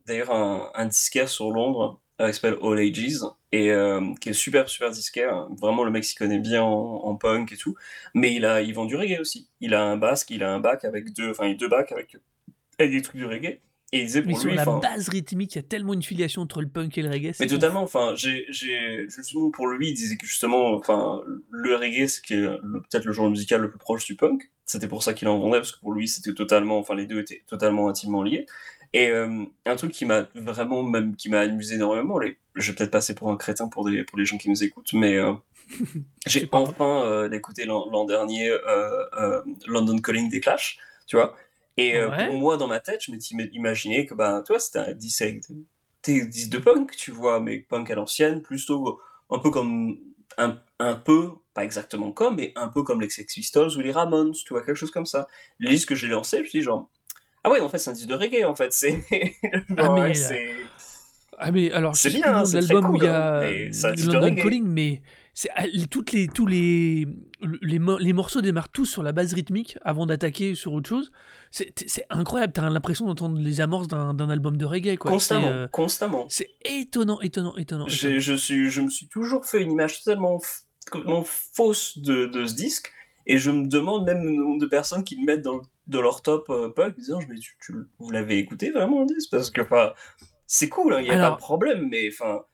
[0.07, 3.20] d'ailleurs un, un disquaire sur Londres euh, qui s'appelle All Ages
[3.53, 5.49] et euh, qui est super super disquaire.
[5.61, 7.74] Vraiment le mec s'y connaît bien en, en punk et tout,
[8.14, 9.49] mais il a il vend du reggae aussi.
[9.61, 12.16] Il a un basque, il a un bac avec deux, enfin deux bacs avec,
[12.78, 13.61] avec des trucs de reggae.
[13.93, 15.95] Et il disait Mais pour sur lui, la enfin, base rythmique, il y a tellement
[15.95, 18.47] une filiation entre le punk et le reggae, mais totalement, enfin, j'ai,
[19.09, 23.61] justement, pour lui, il disait que justement, enfin, le reggae, c'est peut-être le genre musical
[23.61, 24.51] le plus proche du punk.
[24.64, 27.18] C'était pour ça qu'il en vendait, parce que pour lui, c'était totalement, enfin, les deux
[27.18, 28.47] étaient totalement intimement liés.
[28.93, 32.76] Et euh, un truc qui m'a vraiment, même, qui m'a amusé énormément, les, je vais
[32.76, 35.32] peut-être passer pour un crétin pour, des, pour les gens qui nous écoutent, mais euh,
[36.26, 41.36] j'ai enfin euh, écouté l'an, dernier euh, London Calling des Clash, tu vois.
[41.77, 42.27] Et euh, Ouais.
[42.27, 45.25] pour moi, dans ma tête, je m'étais imaginé que, bah, toi, c'était un disque
[46.07, 49.01] disques de punk, tu vois, mais punk à l'ancienne, plutôt
[49.31, 49.99] un peu comme,
[50.39, 53.93] un, un peu, pas exactement comme, mais un peu comme les Sex Pistols ou les
[53.93, 55.29] Ramones, tu vois, quelque chose comme ça.
[55.59, 56.91] Le disque que j'ai lancé, je me suis dit genre,
[57.45, 59.05] ah ouais, en fait, c'est un disque de reggae, en fait, c'est,
[59.77, 60.73] Ah ouais, c'est,
[61.39, 63.97] Ah mais alors c'est bien, hein, l'album où il cool, y hein, a un euh,
[63.97, 64.37] London reggae.
[64.37, 65.03] Calling, mais
[65.35, 67.07] c'est ah, les- toutes les tous les
[67.62, 71.12] les, les morceaux démarrent tous sur la base rythmique avant d'attaquer sur autre chose.
[71.51, 75.11] C'est incroyable, t'as l'impression d'entendre les amorces d'un album de reggae quoi.
[75.11, 76.26] Constamment, euh, constamment.
[76.28, 80.40] c'est étonnant, étonnant, étonnant, je, suis, je me suis toujours fait une image totalement,
[80.90, 82.92] complètement fausse de, de ce disque,
[83.26, 86.22] et je me demande même le nombre de personnes qui le mettent dans, dans leur
[86.22, 89.30] top euh, punk, disant, mais tu, tu- vous l'avez écouté vraiment le disque?
[89.32, 89.92] Parce que enfin,
[90.46, 92.44] c'est cool, il n'y a pas de problème, mais enfin,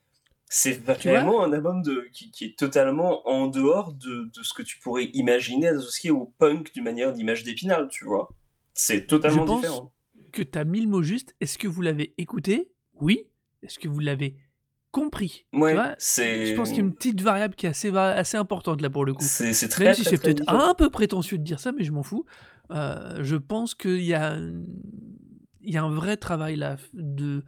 [0.48, 0.72] c'est
[1.10, 4.78] vraiment un album de, qui, qui est totalement en dehors de, de ce que tu
[4.78, 8.30] pourrais imaginer associé au punk d'une manière d'image d'épinal, tu vois.
[8.76, 9.92] C'est je totalement pense différent.
[10.32, 11.34] que t'as mis le mot juste.
[11.40, 12.70] Est-ce que vous l'avez écouté?
[13.00, 13.24] Oui.
[13.62, 14.36] Est-ce que vous l'avez
[14.92, 15.46] compris?
[15.52, 17.88] Tu Ouais, vois, je c'est pense qu'il y a une petite variable qui est assez,
[17.96, 19.24] assez importante là pour le coup.
[19.24, 21.72] c'est c'est Même très si très c'est très peut-être un peu prétentieux de dire ça,
[21.72, 22.24] mais je m'en fous.
[22.70, 24.36] Euh, je pense qu'il y a,
[25.62, 27.44] il y a un vrai travail là de,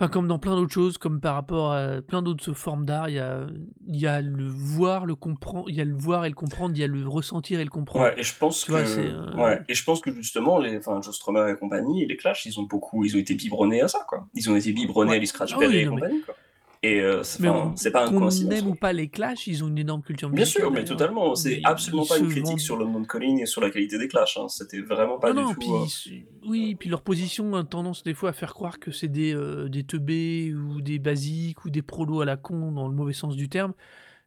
[0.00, 3.16] enfin comme dans plein d'autres choses, comme par rapport à plein d'autres formes d'art, il
[3.16, 3.46] y a,
[3.86, 6.74] il y a le voir, le comprendre, il y a le voir et le comprendre,
[6.74, 8.06] il y a le ressentir et le comprendre.
[8.06, 10.58] Ouais, et je pense Tu vois, c'est que, euh, ouais, et je pense que justement,
[10.58, 13.82] les, enfin, Joe Strummer et compagnie, les Clash, ils ont beaucoup, ils ont été biberonnés
[13.82, 14.26] à ça, quoi.
[14.34, 15.20] Ils ont été biberonnés à ouais.
[15.20, 16.34] les Scratch Ah oui, et mais, compagnie, quoi.
[16.82, 17.42] Et euh, c'est,
[17.90, 18.72] pas qu'on coïncidence, aime quoi.
[18.72, 21.34] ou pas les Clash, ils ont une énorme culture Bien sûr, musicale mais totalement.
[21.34, 22.58] C'est absolument pas une critique vendent.
[22.58, 24.38] sur London Calling et sur la qualité des Clash.
[24.38, 24.48] Hein.
[24.48, 25.60] C'était vraiment pas Non, du non, tout.
[25.60, 29.08] puis euh, oui, puis leur position a tendance des fois à faire croire que c'est
[29.08, 32.94] des, euh, des teubés ou des basiques ou des prolos à la con dans le
[32.94, 33.74] mauvais sens du terme.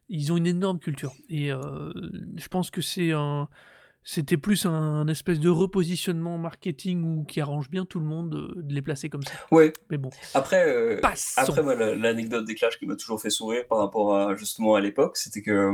[0.08, 1.12] Ils ont une énorme culture.
[1.28, 1.92] Et euh,
[2.36, 3.48] je pense que c'est un,
[4.04, 8.62] c'était plus un espèce de repositionnement marketing ou qui arrange bien tout le monde euh,
[8.62, 9.32] de les placer comme ça.
[9.50, 9.72] Ouais.
[9.90, 11.00] Mais bon, Après, euh,
[11.36, 14.74] après moi, la- l'anecdote des Clash qui m'a toujours fait sourire par rapport à justement
[14.74, 15.72] à l'époque, c'était que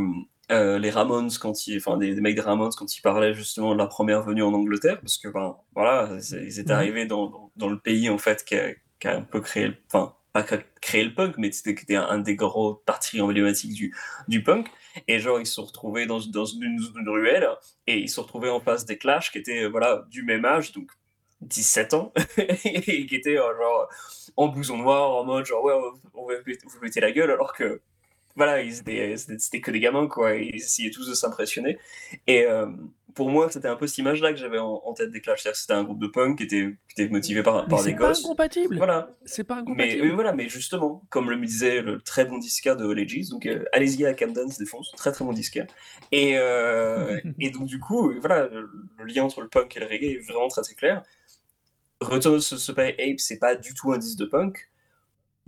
[0.52, 3.72] euh, les Ramones, quand ils, enfin des, des mecs des Ramones, quand ils parlaient justement
[3.72, 7.52] de la première venue en Angleterre, parce que ben voilà, ils étaient arrivés dans, dans,
[7.56, 10.42] dans le pays en fait qui a, qui a un peu créé, le- enfin pas
[10.44, 13.94] cré- créé le punk, mais c'était qui était un, un des gros parties emblématiques du,
[14.28, 14.68] du punk.
[15.08, 17.48] Et genre ils se sont retrouvés dans, une, une ruelle
[17.86, 20.44] et ils se sont retrouvés en face des Clash qui étaient euh, voilà du même
[20.44, 20.90] âge, donc
[21.42, 23.88] 17 ans, et qui étaient euh, genre
[24.36, 25.74] en blouson noir, en mode genre ouais,
[26.14, 27.80] on va vous péter la gueule, alors que
[28.36, 28.74] voilà, ils
[29.18, 31.78] c'était que des gamins, quoi, ils essayaient tous de s'impressionner.
[32.26, 32.66] Et euh,
[33.14, 35.72] pour moi, c'était un peu cette image-là que j'avais en, en tête des Clash, c'était
[35.72, 38.08] un groupe de punk qui était, qui était motivé par, Mais par c'est des pas
[38.08, 38.24] gosses.
[38.24, 38.76] incompatible.
[38.76, 39.10] Voilà.
[39.24, 40.14] C'est pas Mais, mais incompatible.
[40.14, 43.64] voilà, mais justement, comme le me disait le très bon disquaire de Legis, donc euh,
[43.72, 45.66] allez-y à Camden, se défonce, très très bon disquaire.
[46.12, 49.86] Et, euh, et donc du coup, voilà, le, le lien entre le punk et le
[49.86, 51.02] reggae est vraiment très très clair.
[52.00, 54.70] Return of the Super Ape, c'est pas du tout un disque de punk,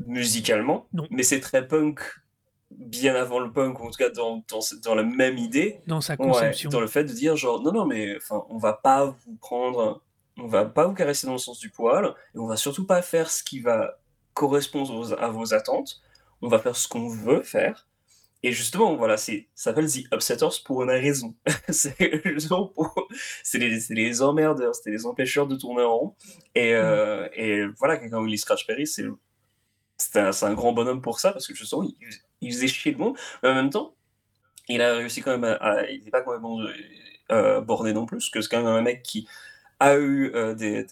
[0.06, 1.06] musicalement, Non.
[1.10, 2.00] mais c'est très punk
[2.78, 5.80] bien avant le punk, ou en tout cas dans, dans, dans la même idée.
[5.86, 6.70] Dans sa conception.
[6.70, 10.02] dans le fait de dire genre, non, non, mais enfin, on va pas vous prendre,
[10.38, 13.02] on va pas vous caresser dans le sens du poil, et on va surtout pas
[13.02, 13.98] faire ce qui va
[14.34, 16.00] correspondre à vos attentes.
[16.40, 17.86] On va faire ce qu'on veut faire.
[18.44, 21.36] Et justement, voilà, c'est, ça s'appelle The Upsetters pour une raison.
[21.68, 21.96] c'est
[23.58, 26.14] les, les emmerdeurs, c'était les empêcheurs de tourner en rond.
[26.56, 29.04] Et, euh, et voilà, quelqu'un comme Willie Scratch Perry, c'est,
[29.96, 31.94] c'est un, un, grand bonhomme pour ça, parce que justement, il,
[32.42, 33.94] il faisait chier le monde, mais en même temps,
[34.68, 35.90] il a réussi quand même à.
[35.90, 36.68] il n'est pas même
[37.30, 39.26] euh, borné non plus, parce que c'est quand même un mec qui
[39.80, 40.86] a eu euh, des,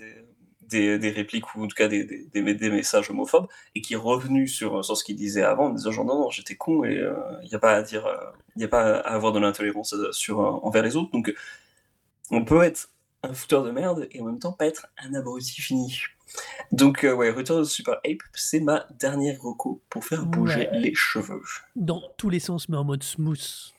[0.99, 4.49] des, répliques ou en tout cas des, des, des, messages homophobes et qui est revenu
[4.49, 6.99] sur, sur ce qu'il disait avant en disant genre non, non, j'étais con et il
[6.99, 8.09] euh, n'y a pas à dire,
[8.57, 11.11] il a pas à avoir de l'intolérance sur, envers les autres.
[11.13, 11.33] Donc
[12.31, 12.89] on peut être
[13.23, 16.03] un fouteur de merde et en même temps pas être un abruti fini.
[16.73, 20.69] Donc, euh, ouais, Return of the Super Ape, c'est ma dernière reco pour faire bouger
[20.73, 21.43] les cheveux.
[21.77, 23.73] Dans tous les sens, mais en mode smooth.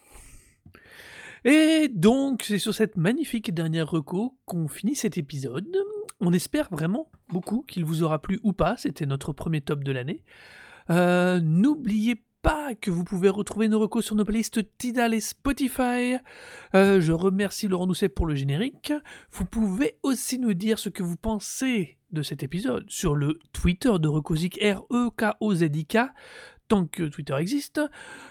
[1.43, 5.75] Et donc, c'est sur cette magnifique dernière reco qu'on finit cet épisode.
[6.19, 8.75] On espère vraiment beaucoup qu'il vous aura plu ou pas.
[8.77, 10.23] C'était notre premier top de l'année.
[10.91, 16.17] Euh, n'oubliez pas que vous pouvez retrouver nos recos sur nos playlists Tidal et Spotify.
[16.75, 18.93] Euh, je remercie Laurent Doucet pour le générique.
[19.31, 23.91] Vous pouvez aussi nous dire ce que vous pensez de cet épisode sur le Twitter
[23.99, 25.97] de Recozik, R-E-K-O-Z-I-K,
[26.67, 27.81] tant que Twitter existe.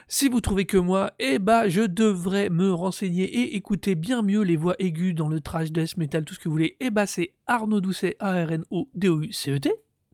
[0.09, 4.43] Si vous trouvez que moi, eh bah, je devrais me renseigner et écouter bien mieux
[4.43, 6.77] les voix aiguës dans le trash, death, metal, tout ce que vous voulez.
[6.81, 9.71] Eh bah, c'est Arnaud Doucet, A-R-N-O-D-O-U-C-E-T.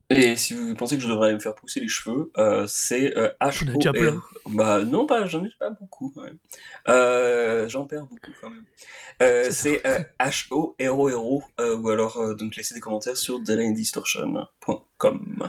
[0.09, 3.29] Et si vous pensez que je devrais me faire pousser les cheveux, euh, c'est euh,
[3.41, 3.83] H O R.
[4.47, 6.39] Bah non, pas, j'en ai pas beaucoup quand même.
[6.89, 8.63] Euh, j'en perds beaucoup quand même.
[9.21, 9.83] Euh, c'est
[10.21, 15.49] H O R O R O ou alors donc laissez des commentaires sur deadlinedistortion.com.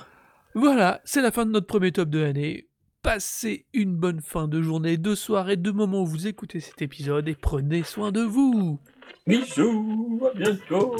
[0.55, 2.67] Voilà, c'est la fin de notre premier top de l'année.
[3.03, 7.29] Passez une bonne fin de journée, de soirée, de moment où vous écoutez cet épisode
[7.29, 8.79] et prenez soin de vous.
[9.27, 10.95] Bisous, à bientôt.